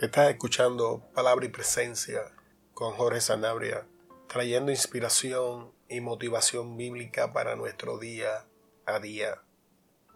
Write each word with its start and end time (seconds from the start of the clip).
Estás 0.00 0.30
escuchando 0.30 1.02
Palabra 1.12 1.44
y 1.44 1.50
Presencia 1.50 2.22
con 2.72 2.94
Jorge 2.94 3.20
Sanabria, 3.20 3.86
trayendo 4.30 4.70
inspiración 4.70 5.74
y 5.90 6.00
motivación 6.00 6.78
bíblica 6.78 7.34
para 7.34 7.54
nuestro 7.54 7.98
día 7.98 8.46
a 8.86 8.98
día. 8.98 9.42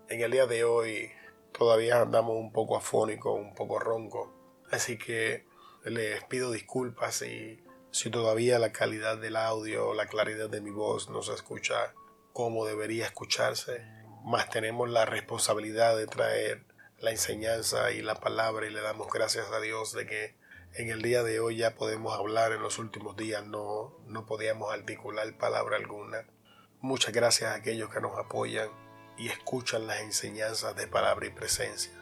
En 0.08 0.22
el 0.22 0.30
día 0.30 0.46
de 0.46 0.64
hoy 0.64 1.10
todavía 1.52 2.00
andamos 2.00 2.34
un 2.34 2.50
poco 2.50 2.78
afónico, 2.78 3.34
un 3.34 3.54
poco 3.54 3.78
ronco, 3.78 4.32
así 4.70 4.96
que 4.96 5.44
les 5.84 6.24
pido 6.24 6.50
disculpas 6.50 7.16
si, 7.16 7.62
si 7.90 8.08
todavía 8.08 8.58
la 8.58 8.72
calidad 8.72 9.18
del 9.18 9.36
audio, 9.36 9.92
la 9.92 10.06
claridad 10.06 10.48
de 10.48 10.62
mi 10.62 10.70
voz 10.70 11.10
no 11.10 11.20
se 11.20 11.34
escucha 11.34 11.92
como 12.32 12.64
debería 12.64 13.04
escucharse, 13.04 13.84
más 14.24 14.48
tenemos 14.48 14.88
la 14.88 15.04
responsabilidad 15.04 15.94
de 15.94 16.06
traer 16.06 16.73
la 17.04 17.10
enseñanza 17.10 17.92
y 17.92 18.00
la 18.00 18.14
palabra 18.14 18.66
y 18.66 18.70
le 18.70 18.80
damos 18.80 19.08
gracias 19.12 19.52
a 19.52 19.60
Dios 19.60 19.92
de 19.92 20.06
que 20.06 20.34
en 20.72 20.88
el 20.88 21.02
día 21.02 21.22
de 21.22 21.38
hoy 21.38 21.58
ya 21.58 21.74
podemos 21.76 22.14
hablar, 22.18 22.52
en 22.52 22.62
los 22.62 22.78
últimos 22.78 23.16
días 23.16 23.44
no, 23.46 23.94
no 24.06 24.26
podíamos 24.26 24.72
articular 24.72 25.36
palabra 25.36 25.76
alguna. 25.76 26.26
Muchas 26.80 27.12
gracias 27.12 27.50
a 27.50 27.56
aquellos 27.56 27.90
que 27.90 28.00
nos 28.00 28.18
apoyan 28.18 28.70
y 29.18 29.28
escuchan 29.28 29.86
las 29.86 30.00
enseñanzas 30.00 30.74
de 30.74 30.86
palabra 30.88 31.26
y 31.26 31.30
presencia. 31.30 31.92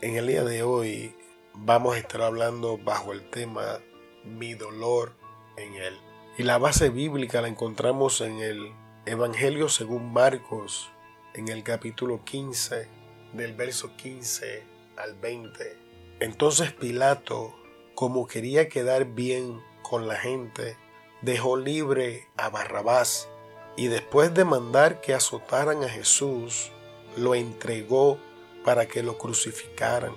En 0.00 0.16
el 0.16 0.26
día 0.26 0.42
de 0.42 0.62
hoy 0.62 1.14
vamos 1.54 1.94
a 1.94 1.98
estar 1.98 2.22
hablando 2.22 2.78
bajo 2.78 3.12
el 3.12 3.30
tema 3.30 3.78
mi 4.24 4.54
dolor 4.54 5.12
en 5.56 5.74
él. 5.74 5.98
Y 6.38 6.42
la 6.42 6.58
base 6.58 6.88
bíblica 6.88 7.42
la 7.42 7.48
encontramos 7.48 8.20
en 8.22 8.40
el 8.40 8.72
Evangelio 9.04 9.68
según 9.68 10.12
Marcos, 10.12 10.90
en 11.34 11.48
el 11.48 11.62
capítulo 11.62 12.24
15, 12.24 13.05
del 13.36 13.54
verso 13.54 13.96
15 13.96 14.62
al 14.96 15.14
20. 15.14 15.76
Entonces 16.20 16.72
Pilato, 16.72 17.54
como 17.94 18.26
quería 18.26 18.68
quedar 18.68 19.04
bien 19.04 19.62
con 19.82 20.08
la 20.08 20.16
gente, 20.16 20.76
dejó 21.22 21.56
libre 21.56 22.28
a 22.36 22.48
Barrabás 22.48 23.28
y 23.76 23.88
después 23.88 24.32
de 24.32 24.44
mandar 24.44 25.00
que 25.00 25.14
azotaran 25.14 25.84
a 25.84 25.88
Jesús, 25.88 26.70
lo 27.16 27.34
entregó 27.34 28.18
para 28.64 28.86
que 28.86 29.02
lo 29.02 29.18
crucificaran. 29.18 30.14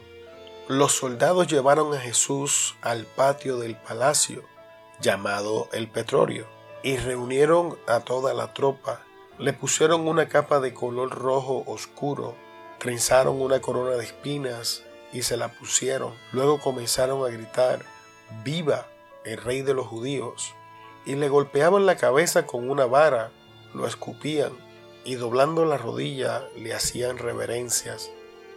Los 0.68 0.94
soldados 0.94 1.48
llevaron 1.48 1.94
a 1.94 2.00
Jesús 2.00 2.76
al 2.82 3.06
patio 3.06 3.58
del 3.58 3.76
palacio, 3.76 4.44
llamado 5.02 5.68
el 5.74 5.90
Petróleo, 5.90 6.48
y 6.84 6.98
reunieron 6.98 7.78
a 7.88 8.02
toda 8.02 8.34
la 8.34 8.54
tropa. 8.54 9.04
Le 9.38 9.54
pusieron 9.54 10.08
una 10.08 10.30
capa 10.30 10.60
de 10.60 10.74
color 10.74 11.10
rojo 11.10 11.64
oscuro 11.66 12.36
trenzaron 12.80 13.42
una 13.42 13.62
corona 13.62 13.96
de 13.96 14.06
espinas 14.06 14.84
y 15.14 15.22
se 15.22 15.38
la 15.38 15.50
pusieron. 15.50 16.14
Luego 16.32 16.60
comenzaron 16.60 17.26
a 17.26 17.30
gritar, 17.30 17.86
¡Viva 18.44 18.88
el 19.26 19.38
rey 19.38 19.62
de 19.62 19.74
los 19.74 19.88
judíos! 19.88 20.54
Y 21.06 21.16
le 21.16 21.30
golpeaban 21.30 21.86
la 21.86 21.98
cabeza 21.98 22.46
con 22.46 22.70
una 22.70 22.86
vara, 22.86 23.32
lo 23.74 23.86
escupían 23.86 24.52
y 25.06 25.16
doblando 25.16 25.66
la 25.66 25.78
rodilla 25.78 26.48
le 26.56 26.74
hacían 26.74 27.18
reverencias. 27.18 28.12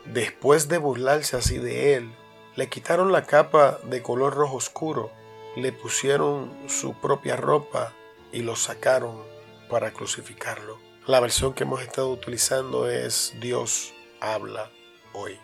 Después 0.04 0.68
de 0.68 0.78
burlarse 0.78 1.36
así 1.36 1.58
de 1.58 1.94
él, 1.94 2.12
le 2.56 2.68
quitaron 2.68 3.12
la 3.12 3.24
capa 3.24 3.78
de 3.84 4.02
color 4.02 4.34
rojo 4.34 4.56
oscuro, 4.56 5.10
le 5.56 5.72
pusieron 5.72 6.52
su 6.68 6.94
propia 6.94 7.36
ropa 7.36 7.92
y 8.32 8.42
lo 8.42 8.56
sacaron 8.56 9.22
para 9.70 9.92
crucificarlo. 9.92 10.78
La 11.06 11.20
versión 11.20 11.54
que 11.54 11.64
hemos 11.64 11.82
estado 11.82 12.10
utilizando 12.10 12.88
es 12.88 13.34
Dios 13.40 13.94
habla 14.22 14.70
hoy. 15.12 15.38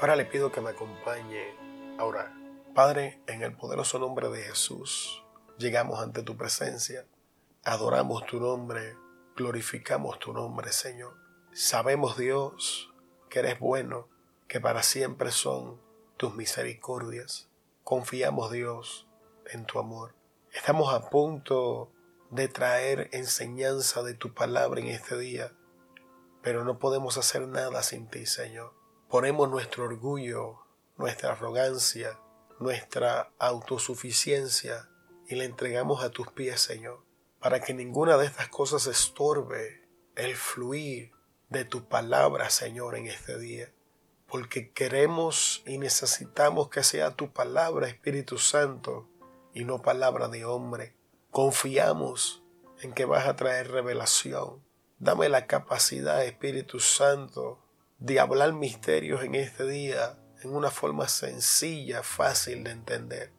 Ahora 0.00 0.16
le 0.16 0.24
pido 0.24 0.50
que 0.50 0.60
me 0.60 0.70
acompañe 0.70 1.54
Ahora, 1.98 2.30
Padre, 2.74 3.22
en 3.26 3.42
el 3.42 3.56
poderoso 3.56 3.98
nombre 3.98 4.28
de 4.28 4.42
Jesús, 4.42 5.24
llegamos 5.56 5.98
ante 5.98 6.22
tu 6.22 6.36
presencia, 6.36 7.06
adoramos 7.64 8.26
tu 8.26 8.38
nombre, 8.38 8.98
glorificamos 9.34 10.18
tu 10.18 10.34
nombre, 10.34 10.70
Señor. 10.72 11.14
Sabemos, 11.54 12.18
Dios, 12.18 12.92
que 13.30 13.38
eres 13.38 13.58
bueno, 13.58 14.08
que 14.46 14.60
para 14.60 14.82
siempre 14.82 15.30
son 15.30 15.80
tus 16.18 16.34
misericordias. 16.34 17.48
Confiamos, 17.82 18.52
Dios, 18.52 19.08
en 19.46 19.64
tu 19.64 19.78
amor. 19.78 20.14
Estamos 20.52 20.92
a 20.92 21.08
punto 21.08 21.90
de 22.30 22.48
traer 22.48 23.08
enseñanza 23.12 24.02
de 24.02 24.12
tu 24.12 24.34
palabra 24.34 24.82
en 24.82 24.88
este 24.88 25.16
día 25.16 25.50
pero 26.46 26.62
no 26.62 26.78
podemos 26.78 27.18
hacer 27.18 27.48
nada 27.48 27.82
sin 27.82 28.06
ti, 28.06 28.24
Señor. 28.24 28.72
Ponemos 29.08 29.50
nuestro 29.50 29.82
orgullo, 29.82 30.60
nuestra 30.96 31.32
arrogancia, 31.32 32.20
nuestra 32.60 33.32
autosuficiencia 33.40 34.88
y 35.26 35.34
le 35.34 35.44
entregamos 35.44 36.04
a 36.04 36.10
tus 36.10 36.30
pies, 36.30 36.60
Señor, 36.60 37.02
para 37.40 37.60
que 37.60 37.74
ninguna 37.74 38.16
de 38.16 38.26
estas 38.26 38.46
cosas 38.46 38.86
estorbe 38.86 39.88
el 40.14 40.36
fluir 40.36 41.10
de 41.48 41.64
tu 41.64 41.88
palabra, 41.88 42.48
Señor, 42.48 42.94
en 42.94 43.08
este 43.08 43.36
día. 43.40 43.72
Porque 44.28 44.70
queremos 44.70 45.64
y 45.66 45.78
necesitamos 45.78 46.68
que 46.68 46.84
sea 46.84 47.10
tu 47.16 47.32
palabra, 47.32 47.88
Espíritu 47.88 48.38
Santo, 48.38 49.08
y 49.52 49.64
no 49.64 49.82
palabra 49.82 50.28
de 50.28 50.44
hombre. 50.44 50.94
Confiamos 51.32 52.44
en 52.82 52.92
que 52.92 53.04
vas 53.04 53.26
a 53.26 53.34
traer 53.34 53.72
revelación, 53.72 54.64
Dame 54.98 55.28
la 55.28 55.46
capacidad, 55.46 56.24
Espíritu 56.24 56.80
Santo, 56.80 57.62
de 57.98 58.18
hablar 58.18 58.54
misterios 58.54 59.22
en 59.22 59.34
este 59.34 59.66
día 59.66 60.18
en 60.42 60.54
una 60.54 60.70
forma 60.70 61.06
sencilla, 61.06 62.02
fácil 62.02 62.64
de 62.64 62.70
entender. 62.70 63.32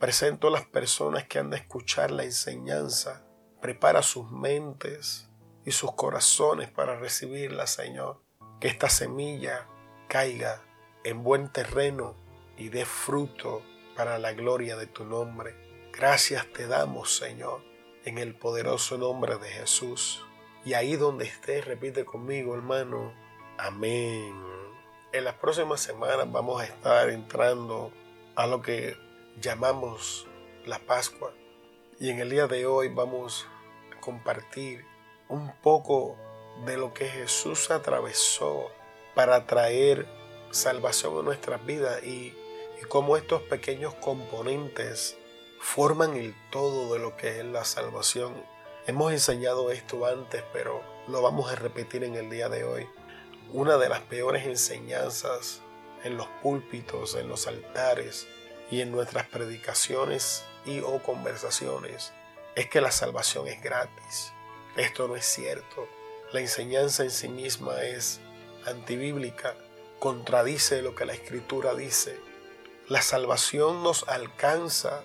Presento 0.00 0.48
a 0.48 0.50
las 0.50 0.66
personas 0.66 1.24
que 1.28 1.38
han 1.38 1.50
de 1.50 1.58
escuchar 1.58 2.10
la 2.10 2.24
enseñanza. 2.24 3.24
Prepara 3.60 4.02
sus 4.02 4.28
mentes 4.32 5.28
y 5.64 5.70
sus 5.70 5.92
corazones 5.92 6.68
para 6.68 6.98
recibirla, 6.98 7.68
Señor. 7.68 8.20
Que 8.58 8.66
esta 8.66 8.88
semilla 8.88 9.68
caiga 10.08 10.64
en 11.04 11.22
buen 11.22 11.52
terreno 11.52 12.16
y 12.56 12.70
dé 12.70 12.84
fruto 12.84 13.62
para 13.96 14.18
la 14.18 14.32
gloria 14.32 14.76
de 14.76 14.88
tu 14.88 15.04
nombre. 15.04 15.54
Gracias 15.92 16.44
te 16.52 16.66
damos, 16.66 17.16
Señor, 17.16 17.62
en 18.04 18.18
el 18.18 18.34
poderoso 18.34 18.98
nombre 18.98 19.36
de 19.38 19.48
Jesús. 19.48 20.24
Y 20.64 20.74
ahí 20.74 20.96
donde 20.96 21.24
estés, 21.24 21.64
repite 21.64 22.04
conmigo, 22.04 22.54
hermano. 22.54 23.12
Amén. 23.56 24.34
En 25.12 25.24
las 25.24 25.34
próximas 25.34 25.80
semanas 25.80 26.30
vamos 26.30 26.60
a 26.60 26.64
estar 26.64 27.08
entrando 27.08 27.92
a 28.34 28.46
lo 28.46 28.60
que 28.60 28.96
llamamos 29.40 30.26
la 30.66 30.78
Pascua. 30.80 31.32
Y 31.98 32.10
en 32.10 32.18
el 32.18 32.30
día 32.30 32.46
de 32.46 32.66
hoy 32.66 32.88
vamos 32.88 33.46
a 33.96 34.00
compartir 34.00 34.84
un 35.28 35.52
poco 35.62 36.16
de 36.66 36.76
lo 36.76 36.92
que 36.92 37.06
Jesús 37.06 37.70
atravesó 37.70 38.70
para 39.14 39.46
traer 39.46 40.06
salvación 40.50 41.18
a 41.18 41.22
nuestras 41.22 41.64
vidas 41.64 42.02
y, 42.02 42.34
y 42.80 42.84
cómo 42.88 43.16
estos 43.16 43.42
pequeños 43.42 43.94
componentes 43.94 45.16
forman 45.60 46.16
el 46.16 46.34
todo 46.50 46.92
de 46.92 47.00
lo 47.00 47.16
que 47.16 47.38
es 47.38 47.44
la 47.44 47.64
salvación 47.64 48.34
Hemos 48.88 49.12
enseñado 49.12 49.70
esto 49.70 50.06
antes, 50.06 50.42
pero 50.50 50.82
lo 51.08 51.20
vamos 51.20 51.52
a 51.52 51.56
repetir 51.56 52.04
en 52.04 52.14
el 52.14 52.30
día 52.30 52.48
de 52.48 52.64
hoy. 52.64 52.88
Una 53.52 53.76
de 53.76 53.90
las 53.90 54.00
peores 54.00 54.46
enseñanzas 54.46 55.60
en 56.04 56.16
los 56.16 56.26
púlpitos, 56.42 57.14
en 57.14 57.28
los 57.28 57.46
altares 57.46 58.26
y 58.70 58.80
en 58.80 58.90
nuestras 58.90 59.28
predicaciones 59.28 60.42
y 60.64 60.80
o 60.80 61.02
conversaciones 61.02 62.14
es 62.54 62.70
que 62.70 62.80
la 62.80 62.90
salvación 62.90 63.46
es 63.46 63.62
gratis. 63.62 64.32
Esto 64.74 65.06
no 65.06 65.16
es 65.16 65.26
cierto. 65.26 65.86
La 66.32 66.40
enseñanza 66.40 67.02
en 67.02 67.10
sí 67.10 67.28
misma 67.28 67.82
es 67.82 68.20
antibíblica, 68.64 69.54
contradice 69.98 70.80
lo 70.80 70.94
que 70.94 71.04
la 71.04 71.12
escritura 71.12 71.74
dice. 71.74 72.18
La 72.88 73.02
salvación 73.02 73.82
nos 73.82 74.08
alcanza 74.08 75.02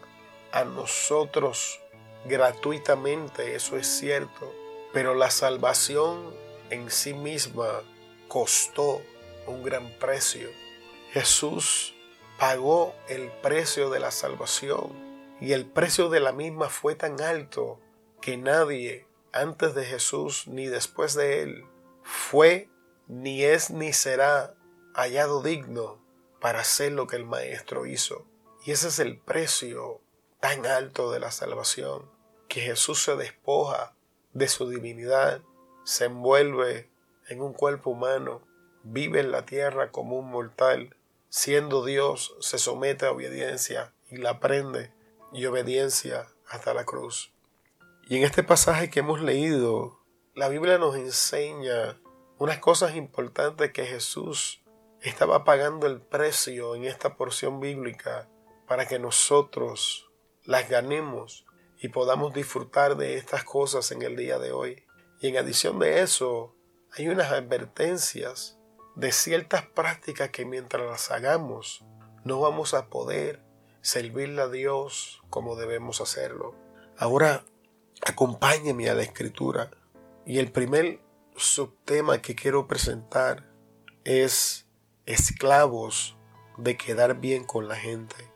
a 0.53 0.63
nosotros 0.63 1.81
gratuitamente, 2.25 3.55
eso 3.55 3.77
es 3.77 3.87
cierto, 3.87 4.53
pero 4.93 5.13
la 5.13 5.31
salvación 5.31 6.33
en 6.69 6.89
sí 6.89 7.13
misma 7.13 7.83
costó 8.27 9.01
un 9.47 9.63
gran 9.63 9.89
precio. 9.99 10.49
Jesús 11.11 11.93
pagó 12.39 12.95
el 13.07 13.31
precio 13.41 13.89
de 13.89 13.99
la 13.99 14.11
salvación 14.11 14.91
y 15.39 15.53
el 15.53 15.65
precio 15.65 16.09
de 16.09 16.19
la 16.19 16.31
misma 16.31 16.69
fue 16.69 16.95
tan 16.95 17.21
alto 17.21 17.79
que 18.21 18.37
nadie 18.37 19.07
antes 19.31 19.75
de 19.75 19.85
Jesús 19.85 20.47
ni 20.47 20.67
después 20.67 21.13
de 21.15 21.41
él 21.41 21.65
fue 22.03 22.69
ni 23.07 23.43
es 23.43 23.69
ni 23.69 23.93
será 23.93 24.55
hallado 24.93 25.41
digno 25.41 26.01
para 26.39 26.61
hacer 26.61 26.91
lo 26.91 27.07
que 27.07 27.15
el 27.15 27.25
Maestro 27.25 27.85
hizo. 27.85 28.25
Y 28.65 28.71
ese 28.71 28.87
es 28.87 28.99
el 28.99 29.19
precio 29.19 30.01
tan 30.39 30.65
alto 30.65 31.11
de 31.11 31.19
la 31.19 31.31
salvación 31.31 32.12
que 32.47 32.61
Jesús 32.61 33.03
se 33.03 33.15
despoja 33.15 33.95
de 34.33 34.47
su 34.47 34.69
divinidad, 34.69 35.41
se 35.83 36.05
envuelve 36.05 36.89
en 37.29 37.41
un 37.41 37.53
cuerpo 37.53 37.91
humano, 37.91 38.41
vive 38.83 39.19
en 39.19 39.31
la 39.31 39.45
tierra 39.45 39.91
como 39.91 40.17
un 40.17 40.29
mortal, 40.29 40.95
siendo 41.29 41.83
Dios, 41.83 42.35
se 42.39 42.57
somete 42.57 43.05
a 43.05 43.11
obediencia 43.11 43.93
y 44.09 44.17
la 44.17 44.31
aprende 44.31 44.93
y 45.31 45.45
obediencia 45.45 46.27
hasta 46.47 46.73
la 46.73 46.85
cruz. 46.85 47.33
Y 48.07 48.17
en 48.17 48.23
este 48.23 48.43
pasaje 48.43 48.89
que 48.89 48.99
hemos 48.99 49.21
leído, 49.21 49.99
la 50.35 50.49
Biblia 50.49 50.77
nos 50.77 50.95
enseña 50.95 51.99
unas 52.37 52.59
cosas 52.59 52.95
importantes 52.95 53.71
que 53.71 53.85
Jesús 53.85 54.61
estaba 55.01 55.43
pagando 55.43 55.87
el 55.87 56.01
precio 56.01 56.75
en 56.75 56.85
esta 56.85 57.15
porción 57.15 57.59
bíblica 57.59 58.29
para 58.67 58.87
que 58.87 58.99
nosotros 58.99 60.09
las 60.43 60.69
ganemos 60.69 61.45
y 61.83 61.89
podamos 61.89 62.33
disfrutar 62.33 62.95
de 62.95 63.17
estas 63.17 63.43
cosas 63.43 63.91
en 63.91 64.03
el 64.03 64.15
día 64.15 64.39
de 64.39 64.53
hoy. 64.53 64.85
Y 65.19 65.27
en 65.27 65.37
adición 65.37 65.79
de 65.79 66.01
eso, 66.01 66.55
hay 66.93 67.09
unas 67.09 67.33
advertencias 67.33 68.57
de 68.95 69.11
ciertas 69.11 69.65
prácticas 69.65 70.29
que 70.29 70.45
mientras 70.45 70.87
las 70.89 71.11
hagamos, 71.11 71.83
no 72.23 72.39
vamos 72.39 72.73
a 72.73 72.87
poder 72.87 73.43
servirle 73.81 74.43
a 74.43 74.47
Dios 74.47 75.21
como 75.29 75.57
debemos 75.57 75.99
hacerlo. 75.99 76.55
Ahora, 76.97 77.43
acompáñeme 78.05 78.89
a 78.89 78.93
la 78.93 79.03
escritura. 79.03 79.69
Y 80.25 80.39
el 80.39 80.53
primer 80.53 81.01
subtema 81.35 82.21
que 82.21 82.33
quiero 82.33 82.65
presentar 82.65 83.51
es 84.05 84.67
esclavos 85.05 86.15
de 86.57 86.77
quedar 86.77 87.19
bien 87.19 87.43
con 87.43 87.67
la 87.67 87.75
gente. 87.75 88.31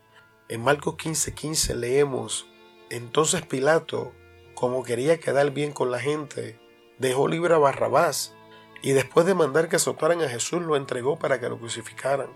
En 0.49 0.59
Marcos 0.63 0.95
15:15 0.95 1.33
15 1.33 1.75
leemos, 1.75 2.45
entonces 2.89 3.45
Pilato, 3.45 4.13
como 4.53 4.83
quería 4.83 5.19
quedar 5.19 5.51
bien 5.51 5.71
con 5.71 5.91
la 5.91 5.99
gente, 5.99 6.59
dejó 6.97 7.27
libre 7.27 7.53
a 7.53 7.57
Barrabás 7.57 8.33
y 8.81 8.91
después 8.91 9.25
de 9.25 9.35
mandar 9.35 9.69
que 9.69 9.75
azotaran 9.75 10.21
a 10.21 10.29
Jesús 10.29 10.61
lo 10.61 10.75
entregó 10.75 11.17
para 11.17 11.39
que 11.39 11.49
lo 11.49 11.57
crucificaran. 11.57 12.29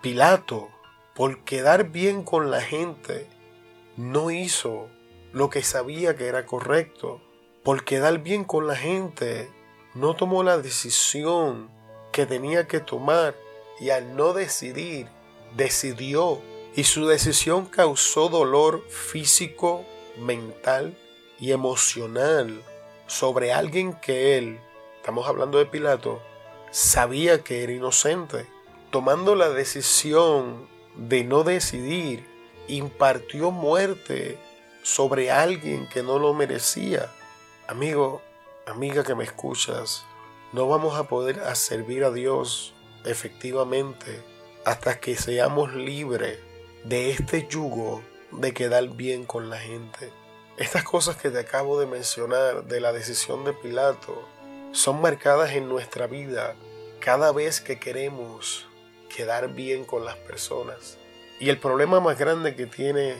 Pilato, 0.00 0.68
por 1.14 1.44
quedar 1.44 1.90
bien 1.90 2.22
con 2.24 2.50
la 2.50 2.60
gente, 2.60 3.28
no 3.96 4.30
hizo 4.30 4.88
lo 5.32 5.50
que 5.50 5.62
sabía 5.62 6.16
que 6.16 6.26
era 6.26 6.46
correcto. 6.46 7.20
Por 7.62 7.84
quedar 7.84 8.18
bien 8.22 8.44
con 8.44 8.66
la 8.66 8.76
gente, 8.76 9.50
no 9.94 10.14
tomó 10.14 10.42
la 10.42 10.58
decisión 10.58 11.70
que 12.12 12.26
tenía 12.26 12.66
que 12.66 12.80
tomar 12.80 13.34
y 13.80 13.90
al 13.90 14.16
no 14.16 14.32
decidir, 14.32 15.08
decidió 15.56 16.40
y 16.74 16.84
su 16.84 17.06
decisión 17.06 17.66
causó 17.66 18.28
dolor 18.28 18.84
físico, 18.88 19.84
mental 20.18 20.96
y 21.38 21.52
emocional 21.52 22.62
sobre 23.06 23.52
alguien 23.52 23.92
que 23.94 24.38
él, 24.38 24.58
estamos 24.96 25.28
hablando 25.28 25.58
de 25.58 25.66
Pilato, 25.66 26.22
sabía 26.70 27.44
que 27.44 27.62
era 27.62 27.72
inocente. 27.72 28.46
Tomando 28.90 29.34
la 29.34 29.50
decisión 29.50 30.66
de 30.96 31.24
no 31.24 31.44
decidir, 31.44 32.26
impartió 32.68 33.50
muerte 33.50 34.38
sobre 34.82 35.30
alguien 35.30 35.86
que 35.88 36.02
no 36.02 36.18
lo 36.18 36.32
merecía. 36.32 37.10
Amigo, 37.68 38.22
amiga 38.66 39.04
que 39.04 39.14
me 39.14 39.24
escuchas, 39.24 40.04
no 40.52 40.68
vamos 40.68 40.98
a 40.98 41.04
poder 41.04 41.40
servir 41.54 42.04
a 42.04 42.10
Dios 42.10 42.74
efectivamente 43.04 44.22
hasta 44.64 45.00
que 45.00 45.16
seamos 45.16 45.74
libres 45.74 46.38
de 46.84 47.10
este 47.10 47.46
yugo 47.48 48.02
de 48.32 48.52
quedar 48.52 48.88
bien 48.88 49.24
con 49.24 49.50
la 49.50 49.58
gente. 49.58 50.12
Estas 50.56 50.82
cosas 50.82 51.16
que 51.16 51.30
te 51.30 51.38
acabo 51.38 51.78
de 51.78 51.86
mencionar 51.86 52.64
de 52.64 52.80
la 52.80 52.92
decisión 52.92 53.44
de 53.44 53.52
Pilato 53.52 54.28
son 54.72 55.00
marcadas 55.00 55.52
en 55.52 55.68
nuestra 55.68 56.06
vida 56.06 56.54
cada 57.00 57.32
vez 57.32 57.60
que 57.60 57.78
queremos 57.78 58.66
quedar 59.14 59.52
bien 59.52 59.84
con 59.84 60.04
las 60.04 60.16
personas. 60.16 60.98
Y 61.38 61.50
el 61.50 61.58
problema 61.58 62.00
más 62.00 62.18
grande 62.18 62.54
que 62.54 62.66
tiene 62.66 63.16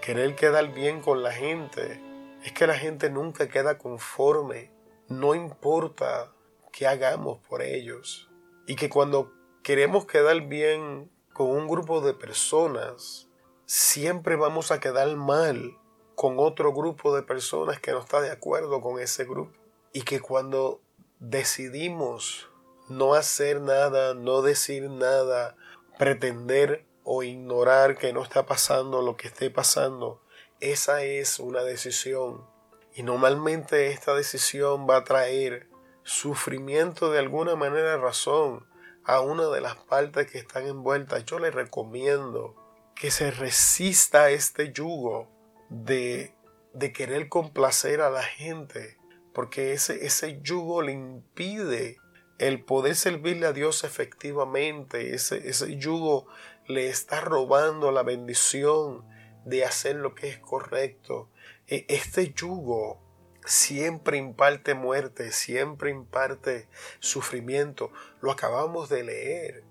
querer 0.00 0.34
quedar 0.34 0.72
bien 0.72 1.00
con 1.00 1.22
la 1.22 1.32
gente 1.32 2.00
es 2.44 2.52
que 2.52 2.66
la 2.66 2.78
gente 2.78 3.10
nunca 3.10 3.48
queda 3.48 3.78
conforme, 3.78 4.70
no 5.08 5.34
importa 5.34 6.32
qué 6.72 6.86
hagamos 6.86 7.38
por 7.48 7.62
ellos. 7.62 8.28
Y 8.66 8.76
que 8.76 8.88
cuando 8.88 9.32
queremos 9.62 10.06
quedar 10.06 10.40
bien 10.42 11.10
con 11.36 11.50
un 11.50 11.68
grupo 11.68 12.00
de 12.00 12.14
personas, 12.14 13.28
siempre 13.66 14.36
vamos 14.36 14.72
a 14.72 14.80
quedar 14.80 15.14
mal 15.16 15.76
con 16.14 16.36
otro 16.38 16.72
grupo 16.72 17.14
de 17.14 17.22
personas 17.22 17.78
que 17.78 17.92
no 17.92 17.98
está 17.98 18.22
de 18.22 18.30
acuerdo 18.30 18.80
con 18.80 18.98
ese 18.98 19.26
grupo. 19.26 19.52
Y 19.92 20.00
que 20.00 20.20
cuando 20.20 20.80
decidimos 21.20 22.48
no 22.88 23.12
hacer 23.12 23.60
nada, 23.60 24.14
no 24.14 24.40
decir 24.40 24.88
nada, 24.88 25.58
pretender 25.98 26.86
o 27.04 27.22
ignorar 27.22 27.98
que 27.98 28.14
no 28.14 28.22
está 28.22 28.46
pasando 28.46 29.02
lo 29.02 29.18
que 29.18 29.28
esté 29.28 29.50
pasando, 29.50 30.22
esa 30.60 31.02
es 31.02 31.38
una 31.38 31.64
decisión. 31.64 32.46
Y 32.94 33.02
normalmente 33.02 33.88
esta 33.88 34.14
decisión 34.14 34.88
va 34.88 34.96
a 34.96 35.04
traer 35.04 35.68
sufrimiento 36.02 37.10
de 37.10 37.18
alguna 37.18 37.56
manera 37.56 37.98
razón 37.98 38.64
a 39.06 39.20
una 39.20 39.46
de 39.46 39.60
las 39.60 39.76
partes 39.76 40.30
que 40.30 40.38
están 40.38 40.66
envueltas, 40.66 41.24
yo 41.24 41.38
le 41.38 41.50
recomiendo 41.50 42.56
que 42.96 43.10
se 43.10 43.30
resista 43.30 44.24
a 44.24 44.30
este 44.30 44.72
yugo 44.72 45.28
de, 45.70 46.34
de 46.74 46.92
querer 46.92 47.28
complacer 47.28 48.00
a 48.00 48.10
la 48.10 48.24
gente, 48.24 48.98
porque 49.32 49.72
ese, 49.72 50.04
ese 50.04 50.40
yugo 50.42 50.82
le 50.82 50.92
impide 50.92 51.98
el 52.38 52.64
poder 52.64 52.96
servirle 52.96 53.46
a 53.46 53.52
Dios 53.52 53.84
efectivamente, 53.84 55.14
ese, 55.14 55.48
ese 55.48 55.76
yugo 55.76 56.26
le 56.66 56.88
está 56.88 57.20
robando 57.20 57.92
la 57.92 58.02
bendición 58.02 59.06
de 59.44 59.64
hacer 59.64 59.96
lo 59.96 60.14
que 60.14 60.28
es 60.28 60.38
correcto. 60.40 61.30
E, 61.68 61.86
este 61.88 62.32
yugo 62.32 63.05
siempre 63.46 64.18
imparte 64.18 64.74
muerte, 64.74 65.32
siempre 65.32 65.90
imparte 65.90 66.68
sufrimiento. 66.98 67.90
Lo 68.20 68.32
acabamos 68.32 68.88
de 68.88 69.04
leer. 69.04 69.64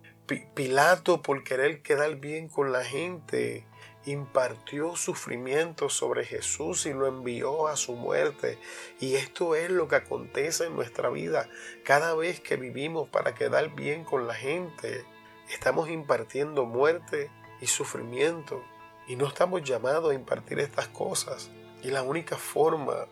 Pilato, 0.56 1.22
por 1.22 1.44
querer 1.44 1.84
quedar 1.84 2.16
bien 2.16 2.48
con 2.48 2.72
la 2.72 2.84
gente, 2.84 3.68
impartió 4.06 4.96
sufrimiento 4.96 5.90
sobre 5.90 6.26
Jesús 6.26 6.86
y 6.88 6.94
lo 6.94 7.06
envió 7.06 7.68
a 7.68 7.76
su 7.76 7.94
muerte. 7.94 8.58
Y 9.00 9.16
esto 9.16 9.56
es 9.56 9.70
lo 9.70 9.88
que 9.88 9.98
acontece 9.98 10.66
en 10.66 10.76
nuestra 10.76 11.10
vida. 11.10 11.48
Cada 11.84 12.16
vez 12.16 12.40
que 12.40 12.56
vivimos 12.56 13.10
para 13.10 13.36
quedar 13.36 13.76
bien 13.76 14.04
con 14.04 14.26
la 14.26 14.34
gente, 14.34 15.06
estamos 15.52 15.90
impartiendo 15.90 16.66
muerte 16.66 17.30
y 17.62 17.68
sufrimiento. 17.68 18.64
Y 19.08 19.18
no 19.18 19.28
estamos 19.28 19.64
llamados 19.64 20.12
a 20.12 20.16
impartir 20.16 20.60
estas 20.60 20.88
cosas. 20.88 21.52
Y 21.84 21.92
la 21.92 22.02
única 22.02 22.38
forma 22.38 23.06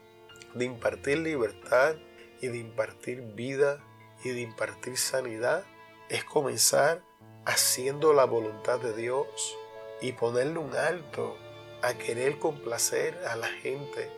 de 0.54 0.66
impartir 0.66 1.20
libertad 1.20 1.96
y 2.42 2.48
de 2.48 2.58
impartir 2.58 3.22
vida 3.36 3.84
y 4.24 4.30
de 4.30 4.42
impartir 4.42 4.98
sanidad 4.98 5.64
es 6.10 6.24
comenzar 6.24 7.02
haciendo 7.46 8.14
la 8.14 8.26
voluntad 8.26 8.80
de 8.80 8.96
Dios 8.96 9.58
y 10.02 10.12
ponerle 10.14 10.60
un 10.60 10.76
alto 10.76 11.38
a 11.82 11.94
querer 11.96 12.40
complacer 12.40 13.18
a 13.28 13.36
la 13.36 13.48
gente. 13.48 14.10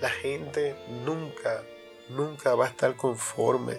La 0.00 0.10
gente 0.10 0.76
nunca, 1.04 1.62
nunca 2.08 2.54
va 2.54 2.66
a 2.66 2.68
estar 2.68 2.96
conforme. 2.96 3.78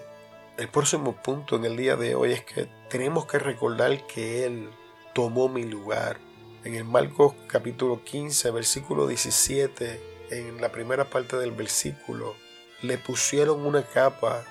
El 0.58 0.70
próximo 0.70 1.16
punto 1.22 1.56
en 1.56 1.66
el 1.66 1.78
día 1.78 1.96
de 1.96 2.14
hoy 2.14 2.34
es 2.34 2.44
que 2.44 2.68
tenemos 2.90 3.26
que 3.26 3.40
recordar 3.40 4.06
que 4.06 4.46
Él 4.46 4.70
tomó 5.14 5.50
mi 5.50 5.64
lugar. 5.64 6.20
En 6.64 6.76
el 6.76 6.84
Marcos 6.84 7.34
capítulo 7.48 8.04
15, 8.04 8.52
versículo 8.52 9.08
17, 9.08 10.11
en 10.32 10.62
la 10.62 10.72
primera 10.72 11.10
parte 11.10 11.38
del 11.38 11.52
versículo, 11.52 12.36
le 12.82 12.98
pusieron 12.98 13.66
una 13.66 13.84
capa 13.84 14.44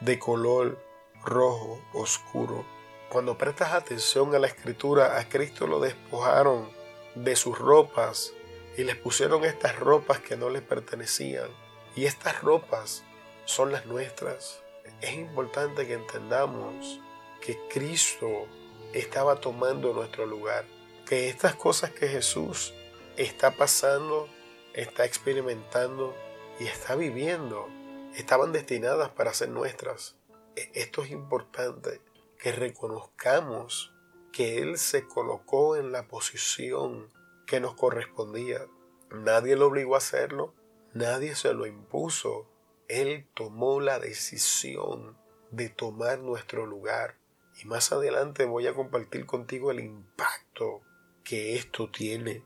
de 0.00 0.18
color 0.18 0.78
rojo 1.24 1.82
oscuro. 1.94 2.64
Cuando 3.08 3.38
prestas 3.38 3.72
atención 3.72 4.34
a 4.34 4.38
la 4.38 4.46
escritura, 4.46 5.18
a 5.18 5.28
Cristo 5.28 5.66
lo 5.66 5.80
despojaron 5.80 6.68
de 7.14 7.36
sus 7.36 7.58
ropas 7.58 8.34
y 8.76 8.84
les 8.84 8.96
pusieron 8.96 9.44
estas 9.44 9.76
ropas 9.76 10.18
que 10.18 10.36
no 10.36 10.50
les 10.50 10.62
pertenecían. 10.62 11.48
Y 11.96 12.04
estas 12.04 12.42
ropas 12.42 13.02
son 13.46 13.72
las 13.72 13.86
nuestras. 13.86 14.62
Es 15.00 15.14
importante 15.14 15.86
que 15.86 15.94
entendamos 15.94 17.00
que 17.40 17.58
Cristo 17.72 18.46
estaba 18.92 19.36
tomando 19.36 19.92
nuestro 19.94 20.26
lugar, 20.26 20.64
que 21.06 21.28
estas 21.28 21.54
cosas 21.54 21.90
que 21.90 22.08
Jesús 22.08 22.74
está 23.16 23.52
pasando 23.52 24.28
está 24.74 25.04
experimentando 25.04 26.14
y 26.58 26.66
está 26.66 26.94
viviendo 26.94 27.68
estaban 28.16 28.52
destinadas 28.52 29.10
para 29.10 29.34
ser 29.34 29.48
nuestras. 29.50 30.16
E, 30.56 30.70
esto 30.74 31.02
es 31.02 31.10
importante, 31.10 32.00
que 32.38 32.52
reconozcamos 32.52 33.92
que 34.32 34.58
Él 34.58 34.78
se 34.78 35.06
colocó 35.06 35.76
en 35.76 35.92
la 35.92 36.08
posición 36.08 37.08
que 37.46 37.60
nos 37.60 37.74
correspondía. 37.74 38.66
Nadie 39.10 39.56
lo 39.56 39.66
obligó 39.66 39.94
a 39.94 39.98
hacerlo, 39.98 40.54
nadie 40.92 41.34
se 41.34 41.52
lo 41.54 41.66
impuso. 41.66 42.48
Él 42.88 43.26
tomó 43.34 43.80
la 43.80 43.98
decisión 43.98 45.16
de 45.50 45.68
tomar 45.68 46.18
nuestro 46.18 46.66
lugar. 46.66 47.16
Y 47.62 47.66
más 47.66 47.92
adelante 47.92 48.44
voy 48.44 48.66
a 48.66 48.74
compartir 48.74 49.26
contigo 49.26 49.70
el 49.70 49.80
impacto 49.80 50.82
que 51.22 51.56
esto 51.56 51.88
tiene. 51.88 52.42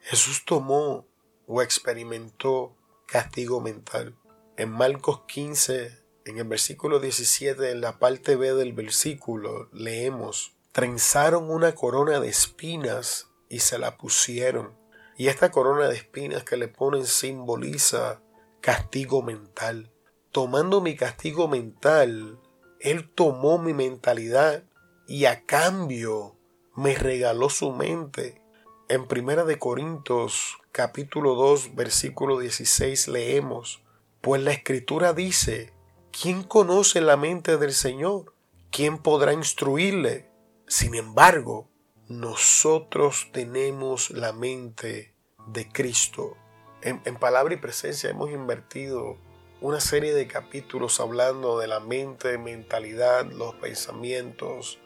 Jesús 0.00 0.44
tomó 0.44 1.06
o 1.48 1.62
experimentó 1.62 2.76
castigo 3.06 3.60
mental. 3.60 4.14
En 4.56 4.70
Marcos 4.70 5.22
15, 5.26 5.98
en 6.26 6.38
el 6.38 6.44
versículo 6.44 7.00
17, 7.00 7.70
en 7.70 7.80
la 7.80 7.98
parte 7.98 8.36
B 8.36 8.52
del 8.52 8.74
versículo, 8.74 9.68
leemos, 9.72 10.54
trenzaron 10.72 11.50
una 11.50 11.74
corona 11.74 12.20
de 12.20 12.28
espinas 12.28 13.30
y 13.48 13.60
se 13.60 13.78
la 13.78 13.96
pusieron. 13.96 14.76
Y 15.16 15.28
esta 15.28 15.50
corona 15.50 15.88
de 15.88 15.96
espinas 15.96 16.44
que 16.44 16.56
le 16.56 16.68
ponen 16.68 17.06
simboliza 17.06 18.20
castigo 18.60 19.22
mental. 19.22 19.90
Tomando 20.30 20.80
mi 20.82 20.96
castigo 20.96 21.48
mental, 21.48 22.38
Él 22.78 23.10
tomó 23.14 23.58
mi 23.58 23.72
mentalidad 23.72 24.64
y 25.06 25.24
a 25.24 25.46
cambio 25.46 26.36
me 26.76 26.94
regaló 26.94 27.48
su 27.48 27.72
mente. 27.72 28.42
En 28.90 29.06
Primera 29.06 29.44
de 29.44 29.58
Corintios 29.58 30.56
capítulo 30.72 31.34
2 31.34 31.74
versículo 31.74 32.38
16 32.38 33.08
leemos, 33.08 33.82
pues 34.22 34.40
la 34.40 34.52
escritura 34.52 35.12
dice, 35.12 35.74
¿quién 36.10 36.42
conoce 36.42 37.02
la 37.02 37.18
mente 37.18 37.58
del 37.58 37.74
Señor? 37.74 38.32
¿Quién 38.70 38.96
podrá 38.96 39.34
instruirle? 39.34 40.30
Sin 40.66 40.94
embargo, 40.94 41.68
nosotros 42.08 43.28
tenemos 43.30 44.08
la 44.08 44.32
mente 44.32 45.14
de 45.48 45.68
Cristo. 45.68 46.38
En, 46.80 47.02
palabra 47.16 47.52
y 47.52 47.58
presencia 47.58 48.08
hemos 48.08 48.30
invertido 48.30 49.18
una 49.60 49.80
serie 49.80 50.14
de 50.14 50.26
capítulos 50.26 50.98
hablando 50.98 51.58
de 51.58 51.66
la 51.66 51.80
mente, 51.80 52.38
mentalidad, 52.38 53.26
los 53.26 53.54
pensamientos, 53.56 54.78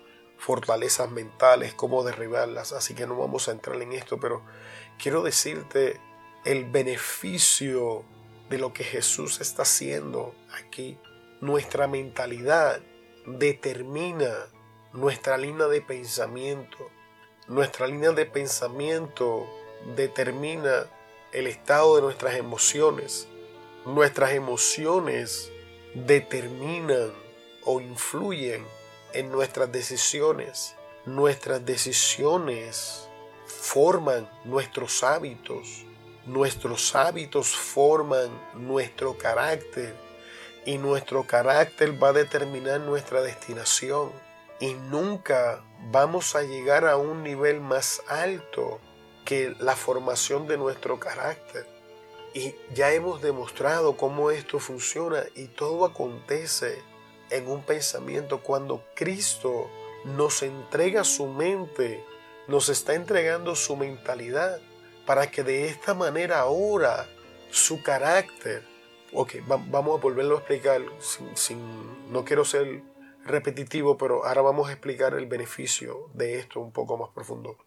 fortalezas 0.42 1.08
mentales, 1.08 1.72
cómo 1.72 2.02
derribarlas, 2.02 2.72
así 2.72 2.94
que 2.94 3.06
no 3.06 3.16
vamos 3.16 3.46
a 3.46 3.52
entrar 3.52 3.80
en 3.80 3.92
esto, 3.92 4.18
pero 4.18 4.42
quiero 4.98 5.22
decirte 5.22 6.00
el 6.44 6.64
beneficio 6.64 8.02
de 8.50 8.58
lo 8.58 8.72
que 8.72 8.82
Jesús 8.82 9.40
está 9.40 9.62
haciendo 9.62 10.34
aquí. 10.52 10.98
Nuestra 11.40 11.86
mentalidad 11.86 12.80
determina 13.24 14.34
nuestra 14.92 15.38
línea 15.38 15.68
de 15.68 15.80
pensamiento. 15.80 16.90
Nuestra 17.46 17.86
línea 17.86 18.10
de 18.10 18.26
pensamiento 18.26 19.46
determina 19.94 20.86
el 21.30 21.46
estado 21.46 21.94
de 21.94 22.02
nuestras 22.02 22.34
emociones. 22.34 23.28
Nuestras 23.86 24.32
emociones 24.32 25.52
determinan 25.94 27.12
o 27.64 27.80
influyen 27.80 28.66
en 29.14 29.30
nuestras 29.30 29.70
decisiones. 29.70 30.74
Nuestras 31.06 31.64
decisiones 31.64 33.08
forman 33.46 34.28
nuestros 34.44 35.02
hábitos. 35.02 35.84
Nuestros 36.26 36.94
hábitos 36.94 37.48
forman 37.48 38.30
nuestro 38.54 39.18
carácter 39.18 39.94
y 40.64 40.78
nuestro 40.78 41.24
carácter 41.24 42.00
va 42.00 42.08
a 42.08 42.12
determinar 42.12 42.80
nuestra 42.80 43.22
destinación 43.22 44.12
y 44.60 44.74
nunca 44.74 45.64
vamos 45.90 46.36
a 46.36 46.42
llegar 46.42 46.86
a 46.86 46.96
un 46.96 47.24
nivel 47.24 47.60
más 47.60 48.02
alto 48.06 48.78
que 49.24 49.56
la 49.58 49.74
formación 49.74 50.46
de 50.46 50.56
nuestro 50.56 51.00
carácter. 51.00 51.66
Y 52.34 52.54
ya 52.72 52.92
hemos 52.92 53.20
demostrado 53.20 53.96
cómo 53.96 54.30
esto 54.30 54.58
funciona 54.58 55.24
y 55.34 55.48
todo 55.48 55.84
acontece 55.84 56.80
en 57.32 57.48
un 57.48 57.62
pensamiento. 57.62 58.42
Cuando 58.42 58.84
Cristo 58.94 59.70
nos 60.04 60.42
entrega 60.42 61.04
su 61.04 61.26
mente, 61.26 62.04
nos 62.48 62.68
está 62.68 62.94
entregando 62.94 63.54
su 63.54 63.76
mentalidad 63.76 64.60
para 65.06 65.30
que 65.30 65.42
de 65.42 65.68
esta 65.68 65.94
manera 65.94 66.40
ahora 66.40 67.08
su 67.50 67.82
carácter, 67.82 68.62
ok, 69.12 69.34
vamos 69.46 69.98
a 69.98 70.02
volverlo 70.02 70.36
a 70.36 70.38
explicar, 70.38 70.82
sin, 71.34 72.12
no 72.12 72.24
quiero 72.24 72.44
ser 72.44 72.82
repetitivo, 73.24 73.96
pero 73.96 74.24
ahora 74.24 74.42
vamos 74.42 74.68
a 74.68 74.72
explicar 74.72 75.14
el 75.14 75.26
beneficio 75.26 76.10
de 76.14 76.38
esto 76.38 76.60
un 76.60 76.72
poco 76.72 76.96
más 76.96 77.10
profundo. 77.10 77.58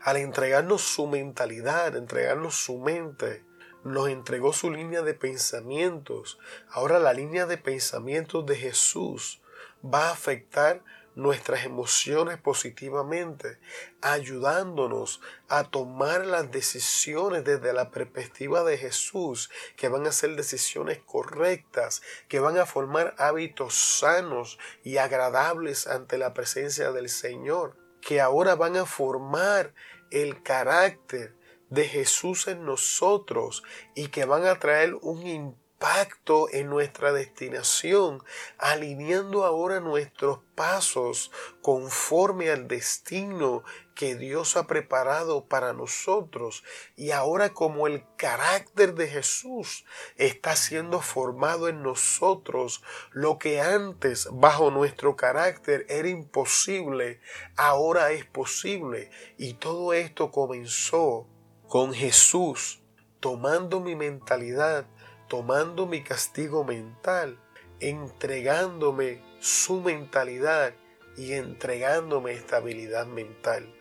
Al 0.00 0.16
entregarnos 0.16 0.82
su 0.82 1.06
mentalidad, 1.06 1.96
entregarnos 1.96 2.54
su 2.56 2.78
mente, 2.78 3.44
nos 3.84 4.08
entregó 4.08 4.52
su 4.52 4.70
línea 4.70 5.02
de 5.02 5.14
pensamientos. 5.14 6.38
Ahora 6.70 6.98
la 6.98 7.12
línea 7.12 7.46
de 7.46 7.58
pensamientos 7.58 8.44
de 8.46 8.56
Jesús 8.56 9.40
va 9.84 10.08
a 10.08 10.12
afectar 10.12 10.82
nuestras 11.14 11.64
emociones 11.64 12.38
positivamente, 12.38 13.58
ayudándonos 14.00 15.20
a 15.48 15.64
tomar 15.64 16.26
las 16.26 16.50
decisiones 16.50 17.44
desde 17.44 17.72
la 17.72 17.90
perspectiva 17.90 18.64
de 18.64 18.78
Jesús, 18.78 19.50
que 19.76 19.88
van 19.88 20.06
a 20.06 20.12
ser 20.12 20.34
decisiones 20.34 20.98
correctas, 21.04 22.02
que 22.28 22.40
van 22.40 22.58
a 22.58 22.66
formar 22.66 23.14
hábitos 23.18 23.74
sanos 23.74 24.58
y 24.82 24.96
agradables 24.96 25.86
ante 25.86 26.18
la 26.18 26.34
presencia 26.34 26.90
del 26.90 27.08
Señor, 27.08 27.76
que 28.00 28.20
ahora 28.20 28.56
van 28.56 28.76
a 28.76 28.86
formar 28.86 29.72
el 30.10 30.42
carácter 30.42 31.36
de 31.70 31.88
Jesús 31.88 32.48
en 32.48 32.64
nosotros 32.64 33.62
y 33.94 34.08
que 34.08 34.24
van 34.24 34.46
a 34.46 34.58
traer 34.58 34.94
un 35.02 35.26
impacto 35.26 36.48
en 36.50 36.70
nuestra 36.70 37.12
destinación, 37.12 38.22
alineando 38.56 39.44
ahora 39.44 39.80
nuestros 39.80 40.38
pasos 40.54 41.30
conforme 41.60 42.50
al 42.50 42.68
destino 42.68 43.64
que 43.94 44.14
Dios 44.14 44.56
ha 44.56 44.66
preparado 44.66 45.46
para 45.46 45.72
nosotros. 45.74 46.64
Y 46.96 47.10
ahora 47.10 47.52
como 47.52 47.86
el 47.86 48.04
carácter 48.16 48.94
de 48.94 49.08
Jesús 49.08 49.84
está 50.16 50.56
siendo 50.56 51.00
formado 51.00 51.68
en 51.68 51.82
nosotros, 51.82 52.82
lo 53.12 53.38
que 53.38 53.60
antes 53.60 54.28
bajo 54.32 54.70
nuestro 54.70 55.16
carácter 55.16 55.84
era 55.90 56.08
imposible, 56.08 57.20
ahora 57.56 58.12
es 58.12 58.24
posible. 58.24 59.10
Y 59.36 59.54
todo 59.54 59.92
esto 59.92 60.30
comenzó 60.30 61.28
con 61.74 61.92
Jesús 61.92 62.78
tomando 63.18 63.80
mi 63.80 63.96
mentalidad, 63.96 64.86
tomando 65.26 65.86
mi 65.86 66.04
castigo 66.04 66.62
mental, 66.62 67.36
entregándome 67.80 69.20
su 69.40 69.80
mentalidad 69.80 70.72
y 71.16 71.32
entregándome 71.32 72.30
estabilidad 72.30 73.06
mental. 73.06 73.74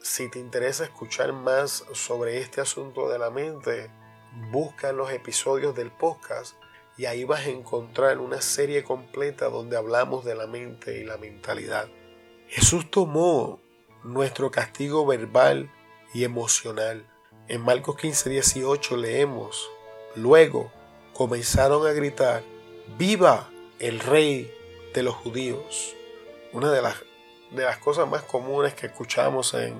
Si 0.00 0.30
te 0.30 0.38
interesa 0.38 0.84
escuchar 0.84 1.32
más 1.32 1.84
sobre 1.94 2.38
este 2.38 2.60
asunto 2.60 3.08
de 3.08 3.18
la 3.18 3.30
mente, 3.30 3.90
busca 4.52 4.92
los 4.92 5.10
episodios 5.10 5.74
del 5.74 5.90
podcast 5.90 6.54
y 6.96 7.06
ahí 7.06 7.24
vas 7.24 7.40
a 7.40 7.50
encontrar 7.50 8.18
una 8.18 8.40
serie 8.40 8.84
completa 8.84 9.46
donde 9.46 9.76
hablamos 9.76 10.24
de 10.24 10.36
la 10.36 10.46
mente 10.46 11.00
y 11.00 11.02
la 11.02 11.16
mentalidad. 11.16 11.88
Jesús 12.46 12.88
tomó 12.88 13.60
nuestro 14.04 14.52
castigo 14.52 15.04
verbal 15.04 15.72
y 16.14 16.22
emocional 16.22 17.08
en 17.48 17.60
Marcos 17.60 17.96
15, 17.96 18.30
18 18.30 18.96
leemos, 18.96 19.70
luego 20.14 20.70
comenzaron 21.12 21.86
a 21.86 21.92
gritar, 21.92 22.42
viva 22.98 23.50
el 23.78 24.00
rey 24.00 24.52
de 24.94 25.02
los 25.02 25.14
judíos. 25.14 25.94
Una 26.52 26.70
de 26.70 26.82
las, 26.82 26.96
de 27.50 27.64
las 27.64 27.78
cosas 27.78 28.08
más 28.08 28.22
comunes 28.22 28.74
que 28.74 28.86
escuchamos 28.86 29.54
en, 29.54 29.74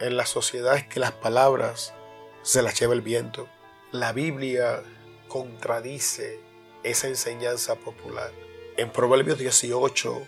en 0.00 0.16
la 0.16 0.26
sociedad 0.26 0.76
es 0.76 0.86
que 0.86 1.00
las 1.00 1.12
palabras 1.12 1.94
se 2.42 2.62
las 2.62 2.78
lleva 2.78 2.94
el 2.94 3.02
viento. 3.02 3.48
La 3.92 4.12
Biblia 4.12 4.82
contradice 5.28 6.40
esa 6.82 7.08
enseñanza 7.08 7.76
popular. 7.76 8.30
En 8.76 8.90
Proverbios 8.90 9.38
18, 9.38 10.22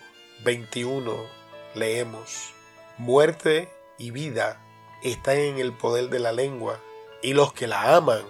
21 0.44 1.26
leemos, 1.74 2.52
muerte 2.96 3.68
y 3.98 4.10
vida 4.10 4.60
está 5.02 5.34
en 5.34 5.58
el 5.58 5.72
poder 5.72 6.08
de 6.08 6.18
la 6.18 6.32
lengua, 6.32 6.80
y 7.22 7.32
los 7.32 7.52
que 7.52 7.66
la 7.66 7.96
aman 7.96 8.24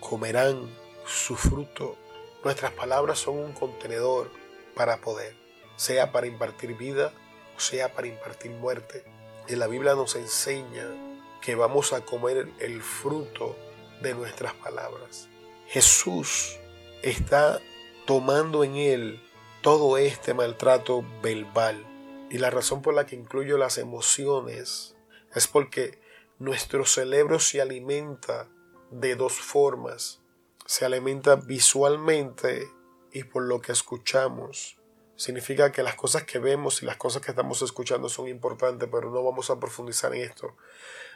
comerán 0.00 0.68
su 1.06 1.36
fruto. 1.36 1.96
Nuestras 2.44 2.72
palabras 2.72 3.18
son 3.18 3.38
un 3.38 3.52
contenedor 3.52 4.30
para 4.74 4.98
poder, 4.98 5.36
sea 5.76 6.12
para 6.12 6.26
impartir 6.26 6.76
vida 6.76 7.12
o 7.56 7.60
sea 7.60 7.92
para 7.92 8.08
impartir 8.08 8.50
muerte. 8.52 9.04
Y 9.48 9.56
la 9.56 9.66
Biblia 9.66 9.94
nos 9.94 10.16
enseña 10.16 10.86
que 11.40 11.54
vamos 11.54 11.92
a 11.92 12.04
comer 12.04 12.48
el 12.60 12.82
fruto 12.82 13.56
de 14.00 14.14
nuestras 14.14 14.54
palabras. 14.54 15.28
Jesús 15.68 16.58
está 17.02 17.60
tomando 18.06 18.64
en 18.64 18.76
él 18.76 19.22
todo 19.60 19.96
este 19.98 20.34
maltrato 20.34 21.04
verbal. 21.22 21.84
Y 22.30 22.38
la 22.38 22.50
razón 22.50 22.82
por 22.82 22.94
la 22.94 23.06
que 23.06 23.16
incluyo 23.16 23.58
las 23.58 23.78
emociones 23.78 24.96
es 25.34 25.46
porque 25.46 25.98
nuestro 26.42 26.84
cerebro 26.84 27.38
se 27.38 27.62
alimenta 27.62 28.48
de 28.90 29.14
dos 29.14 29.34
formas. 29.34 30.20
Se 30.66 30.84
alimenta 30.84 31.36
visualmente 31.36 32.68
y 33.12 33.22
por 33.22 33.44
lo 33.44 33.60
que 33.60 33.70
escuchamos. 33.70 34.76
significa 35.14 35.70
que 35.70 35.84
las 35.84 35.94
cosas 35.94 36.24
que 36.24 36.40
vemos 36.40 36.82
y 36.82 36.86
las 36.86 36.96
cosas 36.96 37.22
que 37.22 37.30
estamos 37.30 37.62
escuchando 37.62 38.08
son 38.08 38.26
importantes, 38.26 38.88
pero 38.90 39.08
no 39.12 39.22
vamos 39.22 39.50
a 39.50 39.60
profundizar 39.60 40.12
en 40.16 40.22
esto. 40.22 40.56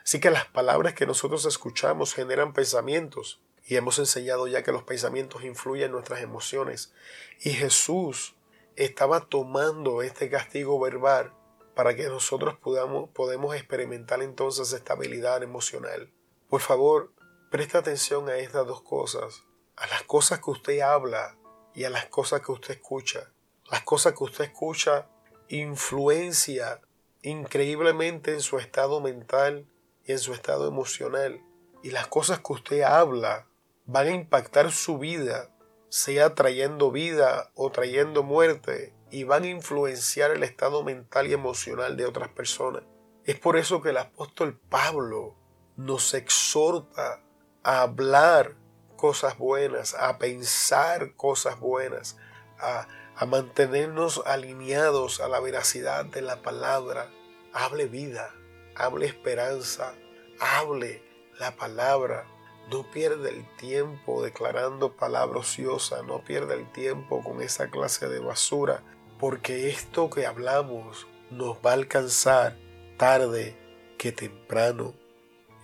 Así 0.04 0.20
que 0.20 0.30
las 0.30 0.44
palabras 0.44 0.94
que 0.94 1.06
nosotros 1.06 1.44
escuchamos 1.44 2.14
generan 2.14 2.52
pensamientos 2.52 3.40
y 3.64 3.74
hemos 3.74 3.98
enseñado 3.98 4.46
ya 4.46 4.62
que 4.62 4.70
los 4.70 4.84
pensamientos 4.84 5.42
influyen 5.42 5.86
en 5.86 5.92
nuestras 5.92 6.20
emociones. 6.20 6.92
Y 7.40 7.50
Jesús 7.50 8.36
estaba 8.76 9.22
tomando 9.22 10.02
este 10.02 10.30
castigo 10.30 10.78
verbal 10.78 11.32
para 11.76 11.94
que 11.94 12.08
nosotros 12.08 12.56
podamos, 12.56 13.10
podemos 13.10 13.54
experimentar 13.54 14.22
entonces 14.22 14.72
estabilidad 14.72 15.42
emocional. 15.42 16.10
Por 16.48 16.62
favor, 16.62 17.12
presta 17.50 17.78
atención 17.78 18.30
a 18.30 18.38
estas 18.38 18.66
dos 18.66 18.80
cosas, 18.80 19.44
a 19.76 19.86
las 19.88 20.02
cosas 20.04 20.40
que 20.40 20.50
usted 20.50 20.80
habla 20.80 21.36
y 21.74 21.84
a 21.84 21.90
las 21.90 22.06
cosas 22.06 22.40
que 22.40 22.50
usted 22.50 22.76
escucha. 22.76 23.30
Las 23.70 23.82
cosas 23.82 24.14
que 24.14 24.24
usted 24.24 24.44
escucha 24.44 25.06
influencia 25.48 26.80
increíblemente 27.20 28.32
en 28.32 28.40
su 28.40 28.58
estado 28.58 29.02
mental 29.02 29.68
y 30.06 30.12
en 30.12 30.18
su 30.18 30.32
estado 30.32 30.66
emocional. 30.66 31.42
Y 31.82 31.90
las 31.90 32.06
cosas 32.06 32.38
que 32.38 32.54
usted 32.54 32.82
habla 32.84 33.48
van 33.84 34.06
a 34.06 34.12
impactar 34.12 34.72
su 34.72 34.96
vida, 34.96 35.54
sea 35.90 36.34
trayendo 36.34 36.90
vida 36.90 37.50
o 37.54 37.70
trayendo 37.70 38.22
muerte, 38.22 38.94
y 39.10 39.24
van 39.24 39.44
a 39.44 39.48
influenciar 39.48 40.30
el 40.30 40.42
estado 40.42 40.82
mental 40.82 41.26
y 41.26 41.32
emocional 41.32 41.96
de 41.96 42.06
otras 42.06 42.28
personas. 42.30 42.82
Es 43.24 43.38
por 43.38 43.56
eso 43.56 43.82
que 43.82 43.90
el 43.90 43.96
apóstol 43.96 44.58
Pablo 44.68 45.36
nos 45.76 46.14
exhorta 46.14 47.22
a 47.62 47.82
hablar 47.82 48.54
cosas 48.96 49.36
buenas, 49.36 49.94
a 49.94 50.18
pensar 50.18 51.14
cosas 51.16 51.58
buenas, 51.60 52.16
a, 52.58 52.88
a 53.16 53.26
mantenernos 53.26 54.22
alineados 54.26 55.20
a 55.20 55.28
la 55.28 55.40
veracidad 55.40 56.04
de 56.04 56.22
la 56.22 56.42
palabra. 56.42 57.10
Hable 57.52 57.86
vida, 57.86 58.34
hable 58.74 59.06
esperanza, 59.06 59.94
hable 60.40 61.02
la 61.38 61.56
palabra. 61.56 62.26
No 62.70 62.90
pierda 62.90 63.28
el 63.28 63.46
tiempo 63.56 64.22
declarando 64.22 64.96
palabra 64.96 65.38
ociosa, 65.38 66.02
no 66.02 66.24
pierda 66.24 66.54
el 66.54 66.70
tiempo 66.72 67.22
con 67.22 67.40
esa 67.40 67.70
clase 67.70 68.08
de 68.08 68.18
basura, 68.18 68.82
porque 69.18 69.68
esto 69.68 70.10
que 70.10 70.26
hablamos 70.26 71.06
nos 71.30 71.56
va 71.58 71.70
a 71.70 71.74
alcanzar 71.74 72.56
tarde 72.96 73.56
que 73.98 74.12
temprano. 74.12 74.94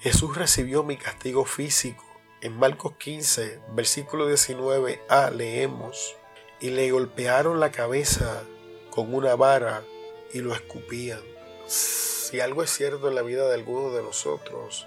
Jesús 0.00 0.36
recibió 0.36 0.82
mi 0.82 0.96
castigo 0.96 1.44
físico. 1.44 2.04
En 2.40 2.58
Marcos 2.58 2.96
15, 2.96 3.60
versículo 3.74 4.28
19a 4.28 5.30
leemos, 5.30 6.16
y 6.60 6.70
le 6.70 6.90
golpearon 6.90 7.60
la 7.60 7.70
cabeza 7.70 8.42
con 8.90 9.14
una 9.14 9.36
vara 9.36 9.84
y 10.32 10.40
lo 10.40 10.54
escupían. 10.54 11.20
Si 11.66 12.40
algo 12.40 12.62
es 12.62 12.70
cierto 12.70 13.08
en 13.08 13.14
la 13.14 13.22
vida 13.22 13.46
de 13.46 13.54
algunos 13.54 13.94
de 13.94 14.02
nosotros, 14.02 14.86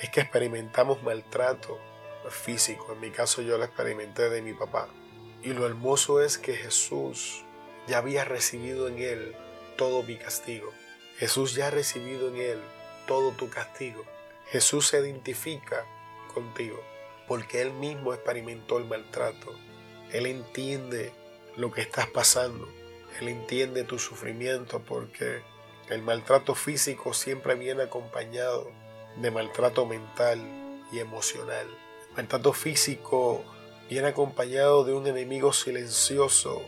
es 0.00 0.10
que 0.10 0.20
experimentamos 0.20 1.02
maltrato 1.02 1.78
físico. 2.30 2.92
En 2.92 3.00
mi 3.00 3.10
caso 3.10 3.42
yo 3.42 3.58
lo 3.58 3.64
experimenté 3.64 4.28
de 4.28 4.42
mi 4.42 4.52
papá. 4.52 4.88
Y 5.42 5.52
lo 5.52 5.66
hermoso 5.66 6.20
es 6.20 6.36
que 6.36 6.54
Jesús 6.54 7.44
ya 7.88 7.98
había 7.98 8.24
recibido 8.24 8.88
en 8.88 8.98
él 8.98 9.34
todo 9.76 10.02
mi 10.02 10.16
castigo. 10.16 10.72
Jesús 11.16 11.54
ya 11.54 11.68
ha 11.68 11.70
recibido 11.70 12.28
en 12.28 12.36
él 12.36 12.60
todo 13.06 13.32
tu 13.32 13.48
castigo. 13.48 14.04
Jesús 14.50 14.88
se 14.88 15.00
identifica 15.00 15.84
contigo 16.32 16.80
porque 17.26 17.60
él 17.60 17.72
mismo 17.72 18.14
experimentó 18.14 18.78
el 18.78 18.84
maltrato. 18.84 19.54
Él 20.12 20.26
entiende 20.26 21.12
lo 21.56 21.70
que 21.70 21.82
estás 21.82 22.06
pasando. 22.06 22.68
Él 23.20 23.28
entiende 23.28 23.84
tu 23.84 23.98
sufrimiento 23.98 24.80
porque 24.80 25.42
el 25.90 26.02
maltrato 26.02 26.54
físico 26.54 27.12
siempre 27.14 27.54
viene 27.54 27.82
acompañado 27.82 28.70
de 29.16 29.30
maltrato 29.30 29.86
mental 29.86 30.38
y 30.92 30.98
emocional. 30.98 31.66
El 32.10 32.16
maltrato 32.16 32.52
físico 32.52 33.44
viene 33.88 34.08
acompañado 34.08 34.84
de 34.84 34.92
un 34.92 35.06
enemigo 35.06 35.52
silencioso 35.52 36.62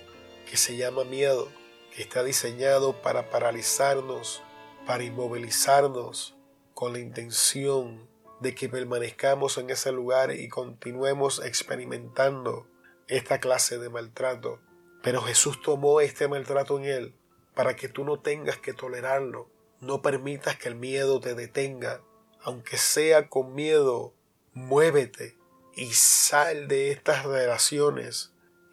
que 0.51 0.57
se 0.57 0.77
llama 0.77 1.05
miedo, 1.05 1.49
que 1.95 2.03
está 2.03 2.25
diseñado 2.25 3.01
para 3.03 3.31
paralizarnos, 3.31 4.43
para 4.85 5.05
inmovilizarnos, 5.05 6.35
con 6.75 6.93
la 6.93 6.99
intención 6.99 8.09
de 8.41 8.57
que 8.57 8.69
permanezcamos 8.69 9.59
en 9.59 9.71
ese 9.71 9.93
lugar 9.93 10.33
y 10.33 10.49
continuemos 10.49 11.41
experimentando 11.45 12.67
esta 13.07 13.39
clase 13.39 13.79
de 13.79 13.91
maltrato. 13.91 14.59
Pero 15.05 15.23
Jesús 15.23 15.63
tomó 15.63 16.01
este 16.01 16.27
maltrato 16.27 16.79
en 16.79 16.85
él 16.87 17.15
para 17.55 17.77
que 17.77 17.89
tú 17.89 18.05
no 18.05 18.19
tengas 18.19 18.59
que 18.59 18.73
tolerarlo. 18.73 19.49
No 19.81 20.03
permitas 20.03 20.57
que 20.57 20.69
el 20.69 20.75
miedo 20.75 21.21
te 21.21 21.37
detenga. 21.37 22.03
Aunque 22.43 22.77
sea 22.77 23.29
con 23.29 23.55
miedo, 23.55 24.15
muévete 24.53 25.39
y 25.77 25.93
sal 25.93 26.67
de 26.67 26.91
estas 26.91 27.25
relaciones 27.25 28.30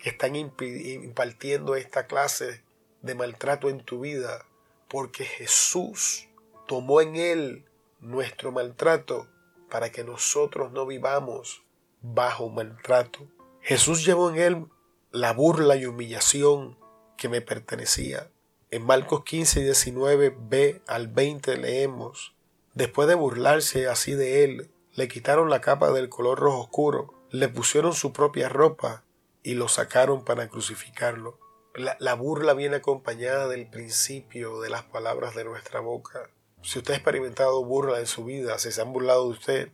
están 0.07 0.35
impartiendo 0.35 1.75
esta 1.75 2.07
clase 2.07 2.63
de 3.01 3.15
maltrato 3.15 3.69
en 3.69 3.83
tu 3.83 4.01
vida, 4.01 4.45
porque 4.87 5.25
Jesús 5.25 6.27
tomó 6.67 7.01
en 7.01 7.15
él 7.15 7.65
nuestro 7.99 8.51
maltrato 8.51 9.27
para 9.69 9.91
que 9.91 10.03
nosotros 10.03 10.71
no 10.71 10.85
vivamos 10.85 11.63
bajo 12.01 12.49
maltrato. 12.49 13.27
Jesús 13.61 14.05
llevó 14.05 14.29
en 14.29 14.37
él 14.37 14.65
la 15.11 15.33
burla 15.33 15.75
y 15.75 15.85
humillación 15.85 16.77
que 17.17 17.29
me 17.29 17.41
pertenecía. 17.41 18.29
En 18.69 18.85
Marcos 18.85 19.23
15 19.23 19.61
y 19.61 19.63
19 19.63 20.35
b 20.37 20.81
al 20.87 21.07
20 21.07 21.57
leemos, 21.57 22.35
después 22.73 23.07
de 23.07 23.15
burlarse 23.15 23.87
así 23.87 24.13
de 24.13 24.43
él, 24.43 24.71
le 24.93 25.07
quitaron 25.07 25.49
la 25.49 25.61
capa 25.61 25.91
del 25.91 26.09
color 26.09 26.39
rojo 26.39 26.61
oscuro, 26.61 27.13
le 27.29 27.49
pusieron 27.49 27.93
su 27.93 28.13
propia 28.13 28.49
ropa 28.49 29.03
y 29.47 29.53
lo 29.53 29.69
sacaron 29.69 30.25
para 30.25 30.49
crucificarlo. 30.49 31.39
La, 31.73 31.95
la, 32.01 32.15
burla 32.15 32.53
viene 32.53 32.75
acompañada 32.75 33.47
del 33.47 33.65
principio 33.69 34.59
de 34.59 34.69
las 34.69 34.83
palabras 34.83 35.35
de 35.35 35.45
nuestra 35.45 35.79
boca. 35.79 36.29
Si 36.63 36.79
usted 36.79 36.91
ha 36.91 36.97
experimentado 36.97 37.63
burla 37.63 37.99
en 37.99 38.07
su 38.07 38.25
vida, 38.25 38.59
si 38.59 38.73
se 38.73 38.81
han 38.81 38.91
burlado 38.91 39.23
de 39.23 39.29
usted, 39.29 39.71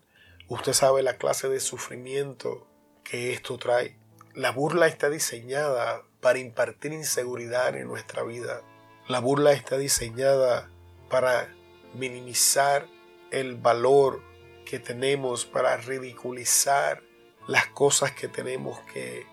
usted 0.48 0.74
sabe 0.74 1.02
la 1.02 1.18
clase 1.18 1.50
de 1.50 1.60
sufrimiento 1.60 2.68
que 3.04 3.34
esto 3.34 3.58
trae. 3.58 3.98
La 4.36 4.52
burla 4.52 4.86
está 4.86 5.10
diseñada 5.10 6.04
para 6.22 6.38
impartir 6.38 6.94
inseguridad 6.94 7.76
en 7.76 7.88
nuestra 7.88 8.22
vida. 8.22 8.62
La 9.08 9.22
burla 9.22 9.54
está 9.54 9.80
diseñada 9.80 10.70
para 11.10 11.52
minimizar 11.96 12.86
el 13.32 13.56
valor 13.56 14.22
que 14.68 14.78
tenemos, 14.78 15.48
para 15.48 15.78
ridiculizar 15.78 17.02
las 17.48 17.66
cosas 17.70 18.12
que 18.12 18.28
tenemos 18.28 18.80
que 18.94 19.33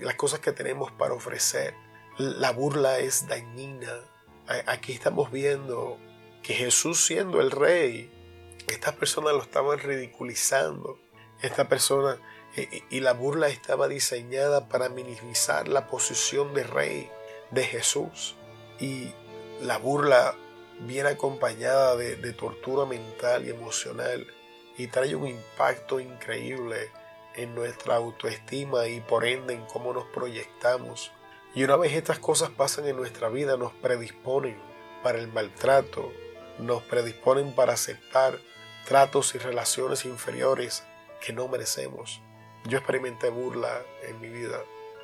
las, 0.00 0.14
cosas 0.14 0.40
que 0.40 0.52
tenemos 0.52 0.90
para 0.92 1.14
ofrecer. 1.14 1.74
La 2.18 2.52
burla 2.52 2.98
es 2.98 3.26
dañina. 3.28 3.92
Aquí 4.66 4.92
estamos 4.92 5.30
viendo 5.30 5.98
que 6.42 6.54
Jesús 6.54 7.04
siendo 7.04 7.40
el 7.40 7.50
rey, 7.50 8.10
estas 8.68 8.94
personas 8.94 9.32
lo 9.32 9.42
estaban 9.42 9.78
ridiculizando. 9.78 10.98
Esta 11.42 11.68
persona 11.68 12.18
y 12.90 13.00
la 13.00 13.12
burla 13.12 13.48
estaba 13.48 13.88
diseñada 13.88 14.68
para 14.68 14.88
minimizar 14.88 15.66
la 15.66 15.88
posición 15.88 16.54
de 16.54 16.62
rey 16.62 17.10
de 17.50 17.64
Jesús 17.64 18.36
y 18.78 19.12
la 19.60 19.78
burla 19.78 20.36
viene 20.80 21.10
acompañada 21.10 21.96
de, 21.96 22.32
tortura 22.32 22.84
mental 22.84 23.46
y 23.46 23.50
emocional 23.50 24.26
y 24.76 24.88
trae 24.88 25.14
un 25.14 25.28
impacto 25.28 26.00
increíble 26.00 26.90
en 27.36 27.54
nuestra 27.54 27.96
autoestima 27.96 28.86
y 28.86 29.00
por 29.00 29.24
ende 29.24 29.54
en 29.54 29.64
cómo 29.66 29.92
nos 29.92 30.04
proyectamos. 30.06 31.12
Y 31.54 31.64
una 31.64 31.76
vez 31.76 31.92
estas 31.92 32.18
cosas 32.18 32.50
pasan 32.50 32.86
en 32.86 32.96
nuestra 32.96 33.28
vida 33.28 33.56
nos 33.56 33.72
predisponen 33.74 34.60
para 35.02 35.18
el 35.18 35.28
maltrato, 35.28 36.12
nos 36.58 36.82
predisponen 36.82 37.52
para 37.52 37.74
aceptar 37.74 38.38
tratos 38.86 39.34
y 39.34 39.38
relaciones 39.38 40.04
inferiores 40.04 40.84
que 41.20 41.32
no 41.32 41.48
merecemos. 41.48 42.20
Yo 42.64 42.78
experimenté 42.78 43.28
burla 43.28 43.82
en 44.02 44.20
mi 44.20 44.28
vida, 44.28 44.62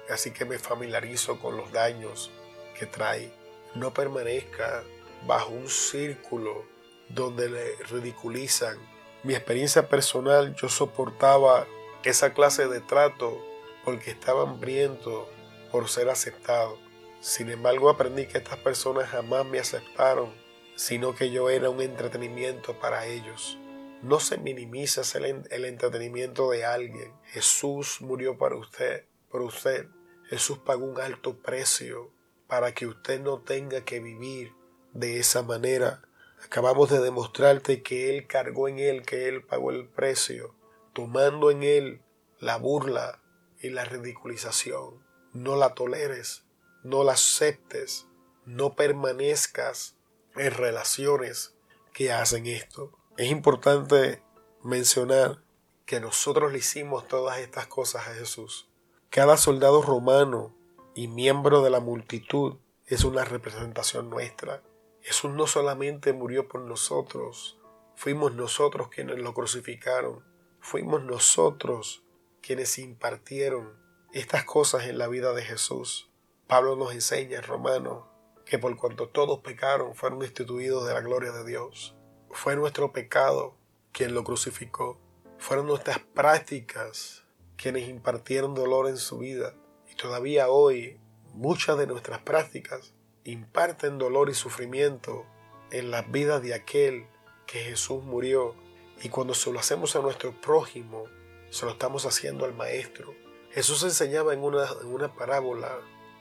así 0.09 0.33
que 0.33 0.45
me 0.45 0.59
familiarizo 0.59 1.39
con 1.39 1.57
los 1.57 1.73
daños 1.73 2.31
que 2.79 2.87
trae 2.87 3.33
no 3.75 3.93
permanezca 3.95 4.83
bajo 5.27 5.51
un 5.51 5.69
círculo 5.69 6.65
donde 7.09 7.49
le 7.49 7.77
ridiculizan. 7.89 8.79
Mi 9.23 9.35
experiencia 9.35 9.89
personal, 9.89 10.55
yo 10.55 10.69
soportaba 10.69 11.67
esa 12.05 12.33
clase 12.33 12.67
de 12.69 12.81
trato 12.81 13.45
porque 13.85 14.11
estaba 14.11 14.43
hambriento 14.43 15.29
por 15.71 15.89
ser 15.89 16.09
aceptado. 16.09 16.79
Sin 17.21 17.51
embargo, 17.51 17.91
aprendí 17.91 18.27
que 18.27 18.39
estas 18.39 18.59
personas 18.59 19.09
jamás 19.09 19.45
me 19.45 19.59
aceptaron, 19.59 20.33
sino 20.75 21.15
que 21.15 21.31
yo 21.31 21.51
era 21.51 21.69
un 21.69 21.81
entretenimiento 21.81 22.79
para 22.81 23.07
ellos. 23.07 23.59
No 24.03 24.19
se 24.21 24.39
minimiza 24.39 25.03
el, 25.19 25.43
el 25.51 25.65
entretenimiento 25.67 26.51
de 26.51 26.65
alguien. 26.65 27.13
Jesús 27.27 28.01
murió 28.01 28.39
para 28.39 28.57
usted, 28.57 29.05
por 29.31 29.43
usted. 29.43 29.89
Jesús 30.29 30.59
pagó 30.59 30.87
un 30.87 31.01
alto 31.01 31.37
precio 31.37 32.11
para 32.47 32.73
que 32.73 32.87
usted 32.87 33.21
no 33.21 33.41
tenga 33.41 33.85
que 33.85 34.01
vivir 34.01 34.55
de 34.93 35.19
esa 35.19 35.43
manera. 35.43 36.03
Acabamos 36.45 36.91
de 36.91 37.01
demostrarte 37.01 37.83
que 37.83 38.17
Él 38.17 38.27
cargó 38.27 38.69
en 38.69 38.79
Él, 38.79 39.03
que 39.03 39.29
Él 39.29 39.45
pagó 39.45 39.71
el 39.71 39.87
precio, 39.87 40.55
tomando 41.01 41.51
en 41.51 41.63
Él 41.63 42.03
la 42.41 42.59
burla 42.59 43.23
y 43.59 43.71
la 43.71 43.87
ridiculización. 43.87 45.03
No 45.33 45.57
la 45.57 45.73
toleres, 45.73 46.45
no 46.85 47.05
la 47.05 47.13
aceptes, 47.13 48.07
no 48.45 48.75
permanezcas 48.75 49.97
en 50.37 50.51
relaciones 50.51 51.57
que 51.95 52.13
hacen 52.13 52.47
esto. 52.47 52.93
Es 53.17 53.31
importante 53.31 54.23
mencionar 54.63 55.43
que 55.87 56.01
nosotros 56.01 56.53
le 56.53 56.59
hicimos 56.59 57.09
todas 57.09 57.39
estas 57.39 57.67
cosas 57.67 58.07
a 58.07 58.13
Jesús. 58.13 58.69
Cada 59.09 59.39
soldado 59.39 59.81
romano 59.81 60.55
y 60.95 61.09
miembro 61.09 61.63
de 61.63 61.71
la 61.71 61.81
multitud 61.81 62.59
es 62.85 63.05
una 63.05 63.25
representación 63.25 64.11
nuestra. 64.11 64.63
Jesús 65.01 65.31
no 65.31 65.47
solamente 65.47 66.13
murió 66.13 66.47
por 66.47 66.61
nosotros, 66.61 67.59
fuimos 67.95 68.35
nosotros 68.35 68.89
quienes 68.91 69.19
lo 69.19 69.33
crucificaron, 69.33 70.30
fuimos 70.61 71.03
nosotros 71.03 72.03
quienes 72.41 72.79
impartieron 72.79 73.79
estas 74.13 74.45
cosas 74.45 74.87
en 74.87 74.99
la 74.99 75.09
vida 75.09 75.33
de 75.33 75.43
Jesús. 75.43 76.11
Pablo 76.47 76.77
nos 76.77 76.93
enseña 76.93 77.39
en 77.39 77.45
Romanos 77.45 78.05
que 78.45 78.59
por 78.59 78.77
cuanto 78.77 79.09
todos 79.09 79.41
pecaron 79.41 79.95
fueron 79.95 80.23
instituidos 80.23 80.87
de 80.87 80.95
la 80.95 81.01
gloria 81.01 81.31
de 81.31 81.45
Dios. 81.45 81.95
Fue 82.31 82.57
nuestro 82.57 82.93
pecado 82.93 83.57
quien 83.93 84.15
lo 84.15 84.25
crucificó. 84.25 85.01
Fueron 85.39 85.67
nuestras 85.67 86.01
prácticas 86.01 87.25
quienes 87.57 87.89
impartieron 87.89 88.55
dolor 88.55 88.89
en 88.89 88.97
su 88.97 89.19
vida. 89.19 89.55
Y 89.91 89.95
todavía 89.95 90.49
hoy 90.49 90.99
muchas 91.35 91.79
de 91.79 91.87
nuestras 91.87 92.21
prácticas 92.23 92.95
imparten 93.25 93.99
dolor 93.99 94.31
y 94.31 94.35
sufrimiento 94.35 95.27
en 95.71 95.91
las 95.91 96.11
vidas 96.11 96.43
de 96.43 96.55
aquel 96.55 97.07
que 97.47 97.61
Jesús 97.61 98.03
murió. 98.03 98.55
Y 99.03 99.09
cuando 99.09 99.35
se 99.35 99.53
lo 99.53 99.59
hacemos 99.59 99.97
a 99.97 100.01
nuestro 100.01 100.33
prójimo, 100.41 101.05
se 101.51 101.65
lo 101.65 101.73
estamos 101.73 102.07
haciendo 102.07 102.45
al 102.45 102.55
Maestro. 102.55 103.15
Jesús 103.53 103.83
enseñaba 103.83 104.33
en 104.35 104.43
una, 104.43 104.67
en 104.83 104.89
una 104.89 105.15
parábola 105.15 105.79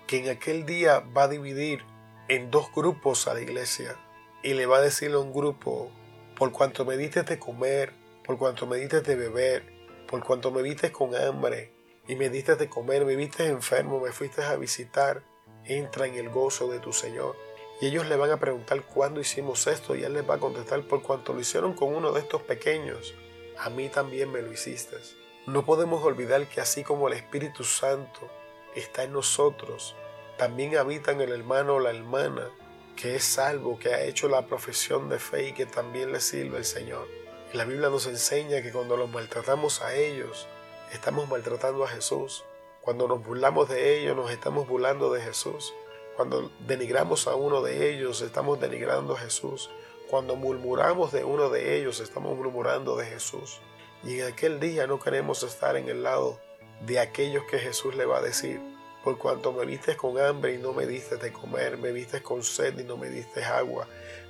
que 0.08 0.18
en 0.18 0.30
aquel 0.30 0.66
día 0.66 1.00
va 1.00 1.24
a 1.24 1.28
dividir 1.28 1.84
en 2.28 2.50
dos 2.50 2.72
grupos 2.74 3.28
a 3.28 3.34
la 3.34 3.42
iglesia 3.42 3.96
y 4.42 4.54
le 4.54 4.66
va 4.66 4.78
a 4.78 4.82
decir 4.82 5.12
a 5.12 5.20
un 5.20 5.34
grupo, 5.34 5.92
por 6.36 6.52
cuanto 6.52 6.86
me 6.86 6.98
diste 6.98 7.24
de 7.24 7.38
comer, 7.38 7.94
por 8.26 8.38
cuanto 8.38 8.66
me 8.66 8.78
diste 8.78 9.02
de 9.02 9.16
beber, 9.16 9.64
por 10.08 10.24
cuanto 10.24 10.52
me 10.52 10.62
viste 10.62 10.92
con 10.92 11.14
hambre 11.16 11.74
y 12.08 12.16
me 12.16 12.30
diste 12.30 12.56
de 12.56 12.70
comer, 12.70 13.06
me 13.06 13.16
viste 13.16 13.46
enfermo, 13.46 14.00
me 14.00 14.12
fuiste 14.12 14.42
a 14.42 14.56
visitar, 14.56 15.24
entra 15.66 16.08
en 16.08 16.16
el 16.16 16.30
gozo 16.30 16.72
de 16.72 16.80
tu 16.80 16.94
Señor. 16.94 17.36
Y 17.82 17.88
ellos 17.88 18.08
le 18.08 18.18
van 18.18 18.32
a 18.32 18.40
preguntar 18.40 18.84
cuándo 18.84 19.22
hicimos 19.22 19.66
esto 19.68 19.96
y 19.96 20.04
él 20.04 20.14
les 20.14 20.30
va 20.30 20.36
a 20.36 20.40
contestar 20.40 20.82
por 20.84 21.02
cuanto 21.02 21.34
lo 21.34 21.40
hicieron 21.40 21.74
con 21.74 21.96
uno 21.96 22.12
de 22.12 22.20
estos 22.20 22.42
pequeños, 22.42 23.14
a 23.58 23.70
mí 23.70 23.90
también 23.90 24.32
me 24.32 24.42
lo 24.42 24.52
hiciste. 24.52 24.98
No 25.46 25.66
podemos 25.66 26.04
olvidar 26.04 26.48
que 26.48 26.62
así 26.62 26.84
como 26.84 27.08
el 27.08 27.14
Espíritu 27.14 27.64
Santo 27.64 28.30
está 28.76 29.04
en 29.04 29.14
nosotros, 29.14 29.96
también 30.38 30.78
habita 30.78 31.12
en 31.12 31.22
el 31.22 31.32
hermano 31.32 31.76
o 31.76 31.80
la 31.80 31.92
hermana 31.92 32.50
que 33.00 33.16
es 33.16 33.24
salvo, 33.24 33.80
que 33.80 33.94
ha 33.94 34.04
hecho 34.04 34.28
la 34.28 34.46
profesión 34.46 35.08
de 35.08 35.20
fe 35.20 35.48
y 35.48 35.54
que 35.54 35.66
también 35.66 36.12
le 36.12 36.20
sirve 36.20 36.58
el 36.58 36.66
Señor. 36.66 37.08
Y 37.54 37.58
la 37.58 37.64
Biblia 37.64 37.90
nos 37.90 38.06
enseña 38.08 38.62
que 38.62 38.74
cuando 38.74 38.98
los 38.98 39.10
maltratamos 39.10 39.82
a 39.82 39.96
ellos, 39.96 40.48
estamos 40.92 41.30
maltratando 41.30 41.86
a 41.86 41.88
Jesús. 41.88 42.44
Cuando 42.82 43.08
nos 43.08 43.24
burlamos 43.24 43.70
de 43.70 43.98
ellos, 43.98 44.18
nos 44.18 44.32
estamos 44.32 44.68
burlando 44.68 45.14
de 45.14 45.22
Jesús. 45.22 45.74
Cuando 46.20 46.52
denigramos 46.68 47.28
a 47.28 47.36
uno 47.36 47.62
de 47.62 47.94
ellos, 47.94 48.22
estamos 48.22 48.60
denigrando 48.60 49.14
a 49.14 49.20
Jesús. 49.20 49.70
Cuando 50.10 50.36
murmuramos 50.36 51.14
de 51.14 51.24
uno 51.24 51.50
de 51.50 51.78
ellos, 51.78 52.02
estamos 52.02 52.36
murmurando 52.36 52.98
de 52.98 53.06
Jesús. 53.06 53.62
Y 54.04 54.20
en 54.20 54.28
aquel 54.28 54.60
día 54.60 54.86
no 54.86 55.00
queremos 55.00 55.44
estar 55.44 55.78
en 55.78 55.88
el 55.88 56.04
lado 56.04 56.38
de 56.86 57.00
aquellos 57.00 57.46
que 57.46 57.58
Jesús 57.58 57.96
le 57.96 58.06
va 58.06 58.18
a 58.18 58.22
decir, 58.22 58.60
por 59.02 59.18
cuanto 59.18 59.54
me 59.54 59.66
viste 59.66 59.96
con 59.96 60.20
hambre 60.20 60.56
y 60.56 60.58
no 60.58 60.74
me 60.74 60.86
diste 60.86 61.16
de 61.16 61.32
comer, 61.32 61.78
me 61.78 61.94
viste 61.94 62.22
con 62.22 62.44
sed 62.44 62.78
y 62.78 62.84
no 62.84 62.98
me 62.98 63.08
diste 63.08 63.46
agua, 63.46 63.88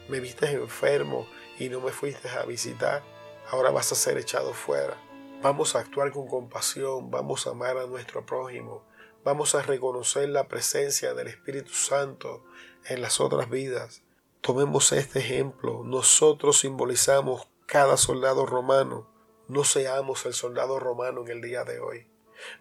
me 0.09 0.19
viste 0.19 0.45
enfermo 0.51 1.25
y 1.57 1.69
no 1.69 1.81
me 1.81 1.91
fuiste 1.91 2.29
a 2.29 2.43
visitar, 2.43 3.01
ahora 3.49 3.71
vas 3.71 3.91
a 3.91 3.95
ser 3.95 4.19
echado 4.19 4.53
fuera. 4.53 4.95
Vamos 5.41 5.75
a 5.75 5.79
actuar 5.79 6.11
con 6.11 6.27
compasión, 6.27 7.09
vamos 7.09 7.47
a 7.47 7.49
amar 7.49 7.79
a 7.79 7.87
nuestro 7.87 8.23
prójimo, 8.23 8.83
vamos 9.23 9.55
a 9.55 9.61
reconocer 9.61 10.29
la 10.29 10.47
presencia 10.47 11.13
del 11.13 11.27
Espíritu 11.27 11.73
Santo 11.73 12.43
en 12.85 13.01
las 13.01 13.19
otras 13.19 13.49
vidas. 13.49 14.03
Tomemos 14.41 14.91
este 14.91 15.19
ejemplo, 15.19 15.83
nosotros 15.83 16.59
simbolizamos 16.59 17.47
cada 17.65 17.97
soldado 17.97 18.45
romano, 18.45 19.07
no 19.47 19.63
seamos 19.63 20.25
el 20.25 20.33
soldado 20.33 20.79
romano 20.79 21.21
en 21.21 21.29
el 21.29 21.41
día 21.41 21.63
de 21.63 21.79
hoy. 21.79 22.07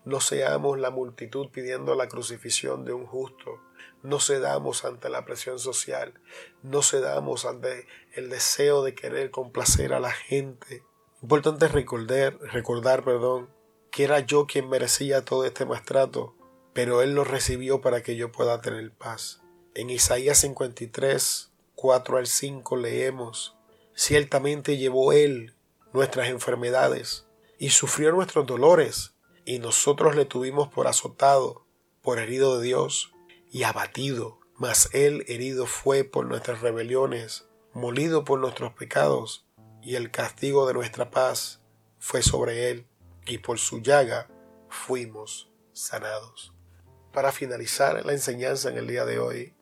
No 0.04 0.20
seamos 0.20 0.78
la 0.78 0.90
multitud 0.90 1.50
pidiendo 1.50 1.94
la 1.94 2.08
crucifixión 2.08 2.84
de 2.84 2.92
un 2.92 3.06
justo. 3.06 3.60
No 4.02 4.20
cedamos 4.20 4.84
ante 4.84 5.08
la 5.08 5.24
presión 5.24 5.58
social. 5.58 6.14
No 6.62 6.82
cedamos 6.82 7.44
ante 7.44 7.86
el 8.14 8.28
deseo 8.28 8.82
de 8.82 8.94
querer 8.94 9.30
complacer 9.30 9.92
a 9.92 10.00
la 10.00 10.10
gente. 10.10 10.82
Importante 11.22 11.68
recordar, 11.68 12.38
recordar, 12.40 13.04
perdón, 13.04 13.50
que 13.90 14.04
era 14.04 14.20
yo 14.20 14.46
quien 14.46 14.68
merecía 14.68 15.24
todo 15.24 15.44
este 15.44 15.64
maltrato, 15.64 16.34
pero 16.72 17.02
Él 17.02 17.14
lo 17.14 17.24
recibió 17.24 17.80
para 17.80 18.02
que 18.02 18.16
yo 18.16 18.32
pueda 18.32 18.60
tener 18.60 18.92
paz. 18.92 19.40
En 19.74 19.90
Isaías 19.90 20.38
53, 20.38 21.50
4 21.74 22.18
al 22.18 22.26
5 22.26 22.76
leemos, 22.76 23.56
Ciertamente 23.94 24.76
llevó 24.76 25.12
Él 25.12 25.54
nuestras 25.92 26.28
enfermedades 26.28 27.26
y 27.58 27.70
sufrió 27.70 28.12
nuestros 28.12 28.46
dolores 28.46 29.14
y 29.44 29.58
nosotros 29.58 30.14
le 30.14 30.24
tuvimos 30.24 30.68
por 30.68 30.86
azotado, 30.86 31.66
por 32.00 32.18
herido 32.18 32.58
de 32.58 32.66
Dios 32.66 33.12
y 33.50 33.64
abatido, 33.64 34.38
mas 34.54 34.90
él 34.92 35.24
herido 35.26 35.66
fue 35.66 36.04
por 36.04 36.26
nuestras 36.26 36.60
rebeliones, 36.60 37.48
molido 37.72 38.24
por 38.24 38.38
nuestros 38.38 38.72
pecados, 38.74 39.46
y 39.82 39.94
el 39.94 40.10
castigo 40.10 40.66
de 40.66 40.74
nuestra 40.74 41.10
paz 41.10 41.60
fue 41.98 42.22
sobre 42.22 42.70
él, 42.70 42.86
y 43.26 43.38
por 43.38 43.58
su 43.58 43.80
llaga 43.80 44.28
fuimos 44.68 45.50
sanados. 45.72 46.52
Para 47.18 47.32
finalizar 47.32 48.06
la 48.06 48.12
enseñanza 48.12 48.68
en 48.70 48.78
el 48.78 48.86
día 48.86 49.04
de 49.04 49.18
hoy, 49.18 49.52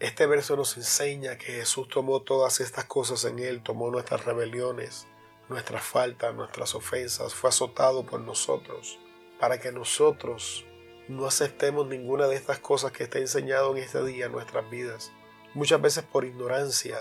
este 0.00 0.26
verso 0.26 0.56
nos 0.56 0.76
enseña 0.76 1.38
que 1.38 1.52
Jesús 1.52 1.86
tomó 1.86 2.22
todas 2.22 2.58
estas 2.58 2.86
cosas 2.86 3.24
en 3.24 3.38
él, 3.38 3.62
tomó 3.62 3.88
nuestras 3.88 4.24
rebeliones, 4.24 5.06
nuestras 5.48 5.84
faltas, 5.84 6.34
nuestras 6.34 6.74
ofensas, 6.74 7.32
fue 7.32 7.50
azotado 7.50 8.04
por 8.04 8.18
nosotros 8.20 8.98
para 9.38 9.60
que 9.60 9.70
nosotros 9.70 10.66
no 11.06 11.26
aceptemos 11.26 11.86
ninguna 11.86 12.26
de 12.26 12.34
estas 12.34 12.58
cosas 12.58 12.90
que 12.90 13.04
está 13.04 13.20
enseñado 13.20 13.76
en 13.76 13.84
este 13.84 14.04
día 14.04 14.26
en 14.26 14.32
nuestras 14.32 14.68
vidas. 14.68 15.12
Muchas 15.54 15.80
veces 15.80 16.02
por 16.02 16.24
ignorancia 16.24 16.98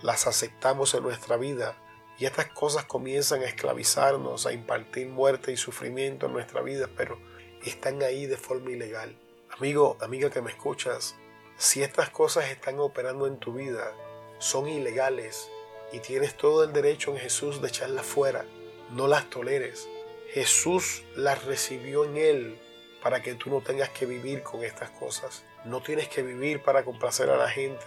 las 0.00 0.28
aceptamos 0.28 0.94
en 0.94 1.02
nuestra 1.02 1.36
vida 1.38 1.76
y 2.20 2.26
estas 2.26 2.46
cosas 2.50 2.84
comienzan 2.84 3.42
a 3.42 3.46
esclavizarnos, 3.46 4.46
a 4.46 4.52
impartir 4.52 5.08
muerte 5.08 5.50
y 5.50 5.56
sufrimiento 5.56 6.26
en 6.26 6.34
nuestra 6.34 6.62
vida, 6.62 6.88
pero 6.96 7.18
están 7.64 8.00
ahí 8.04 8.26
de 8.26 8.36
forma 8.36 8.70
ilegal. 8.70 9.25
Amigo, 9.58 9.96
amiga 10.00 10.30
que 10.30 10.42
me 10.42 10.50
escuchas, 10.50 11.16
si 11.56 11.82
estas 11.82 12.10
cosas 12.10 12.50
están 12.50 12.78
operando 12.78 13.26
en 13.26 13.38
tu 13.38 13.54
vida, 13.54 13.92
son 14.38 14.68
ilegales 14.68 15.48
y 15.92 16.00
tienes 16.00 16.36
todo 16.36 16.64
el 16.64 16.72
derecho 16.72 17.12
en 17.12 17.18
Jesús 17.18 17.62
de 17.62 17.68
echarlas 17.68 18.04
fuera, 18.04 18.44
no 18.90 19.06
las 19.08 19.30
toleres 19.30 19.88
Jesús 20.36 21.02
las 21.14 21.46
recibió 21.46 22.04
en 22.04 22.18
Él 22.18 22.58
para 23.02 23.22
que 23.22 23.34
tú 23.34 23.48
no 23.48 23.62
tengas 23.62 23.88
que 23.88 24.04
vivir 24.04 24.42
con 24.42 24.64
estas 24.64 24.90
cosas. 24.90 25.44
No 25.64 25.80
tienes 25.80 26.08
que 26.08 26.22
vivir 26.22 26.62
para 26.62 26.84
complacer 26.84 27.30
a 27.30 27.38
la 27.38 27.48
gente. 27.48 27.86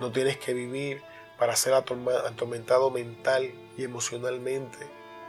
No 0.00 0.10
tienes 0.10 0.38
que 0.38 0.54
vivir 0.54 1.02
para 1.38 1.54
ser 1.54 1.74
atormentado 1.74 2.90
mental 2.90 3.52
y 3.76 3.84
emocionalmente. 3.84 4.78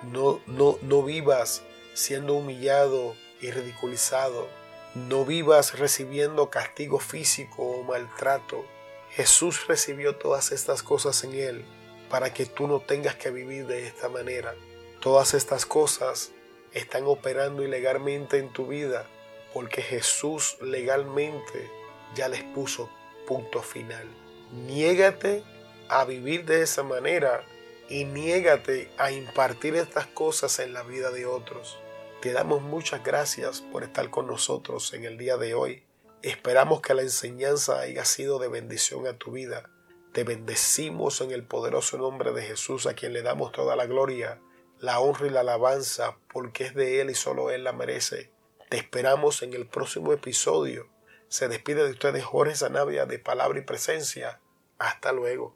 No, 0.03 0.39
no, 0.45 0.77
no 0.81 1.03
vivas 1.03 1.63
siendo 1.95 2.35
humillado 2.35 3.15
y 3.41 3.51
ridiculizado. 3.51 4.47
No 4.95 5.25
vivas 5.25 5.79
recibiendo 5.79 6.51
castigo 6.51 6.99
físico 6.99 7.63
o 7.63 7.83
maltrato. 7.83 8.63
Jesús 9.09 9.65
recibió 9.67 10.17
todas 10.17 10.51
estas 10.51 10.83
cosas 10.83 11.23
en 11.23 11.33
Él 11.33 11.65
para 12.11 12.31
que 12.31 12.45
tú 12.45 12.67
no 12.67 12.79
tengas 12.79 13.15
que 13.15 13.31
vivir 13.31 13.65
de 13.65 13.87
esta 13.87 14.07
manera. 14.07 14.53
Todas 14.99 15.33
estas 15.33 15.65
cosas 15.65 16.31
están 16.73 17.05
operando 17.05 17.63
ilegalmente 17.63 18.37
en 18.37 18.53
tu 18.53 18.67
vida 18.67 19.07
porque 19.51 19.81
Jesús 19.81 20.57
legalmente 20.61 21.71
ya 22.15 22.27
les 22.27 22.43
puso 22.43 22.87
punto 23.27 23.63
final. 23.63 24.07
Niégate 24.51 25.43
a 25.89 26.05
vivir 26.05 26.45
de 26.45 26.61
esa 26.61 26.83
manera 26.83 27.43
y 27.89 28.05
niégate 28.05 28.91
a 28.97 29.11
impartir 29.11 29.75
estas 29.75 30.05
cosas 30.05 30.59
en 30.59 30.71
la 30.71 30.83
vida 30.83 31.09
de 31.09 31.25
otros. 31.25 31.79
Te 32.23 32.31
damos 32.31 32.61
muchas 32.61 33.03
gracias 33.03 33.59
por 33.59 33.83
estar 33.83 34.09
con 34.09 34.27
nosotros 34.27 34.93
en 34.93 35.03
el 35.03 35.17
día 35.17 35.35
de 35.35 35.55
hoy 35.55 35.83
Esperamos 36.21 36.79
que 36.79 36.93
la 36.93 37.01
enseñanza 37.01 37.81
haya 37.81 38.05
sido 38.05 38.39
de 38.39 38.47
bendición 38.47 39.07
a 39.07 39.17
tu 39.17 39.31
vida. 39.31 39.69
Te 40.13 40.23
bendecimos 40.23 41.19
en 41.19 41.31
el 41.31 41.43
poderoso 41.43 41.97
nombre 41.97 42.31
de 42.31 42.43
Jesús, 42.43 42.85
a 42.85 42.93
quien 42.93 43.11
le 43.11 43.23
damos 43.23 43.51
toda 43.51 43.75
la 43.75 43.87
gloria, 43.87 44.39
la 44.79 45.01
honra 45.01 45.27
y 45.27 45.31
la 45.31 45.41
alabanza, 45.41 46.17
porque 46.31 46.63
es 46.63 46.75
de 46.75 47.01
Él 47.01 47.09
y 47.09 47.13
solo 47.13 47.51
Él 47.51 47.65
la 47.65 47.73
merece. 47.73 48.31
Te 48.69 48.77
esperamos 48.77 49.43
en 49.43 49.53
el 49.53 49.67
próximo 49.67 50.13
episodio. 50.13 50.87
Se 51.27 51.49
despide 51.49 51.83
de 51.83 51.91
ustedes 51.91 52.23
Jorge 52.23 52.55
Sanabria 52.55 53.05
de 53.05 53.19
Palabra 53.19 53.59
y 53.59 53.63
Presencia. 53.63 54.39
Hasta 54.77 55.11
luego. 55.11 55.51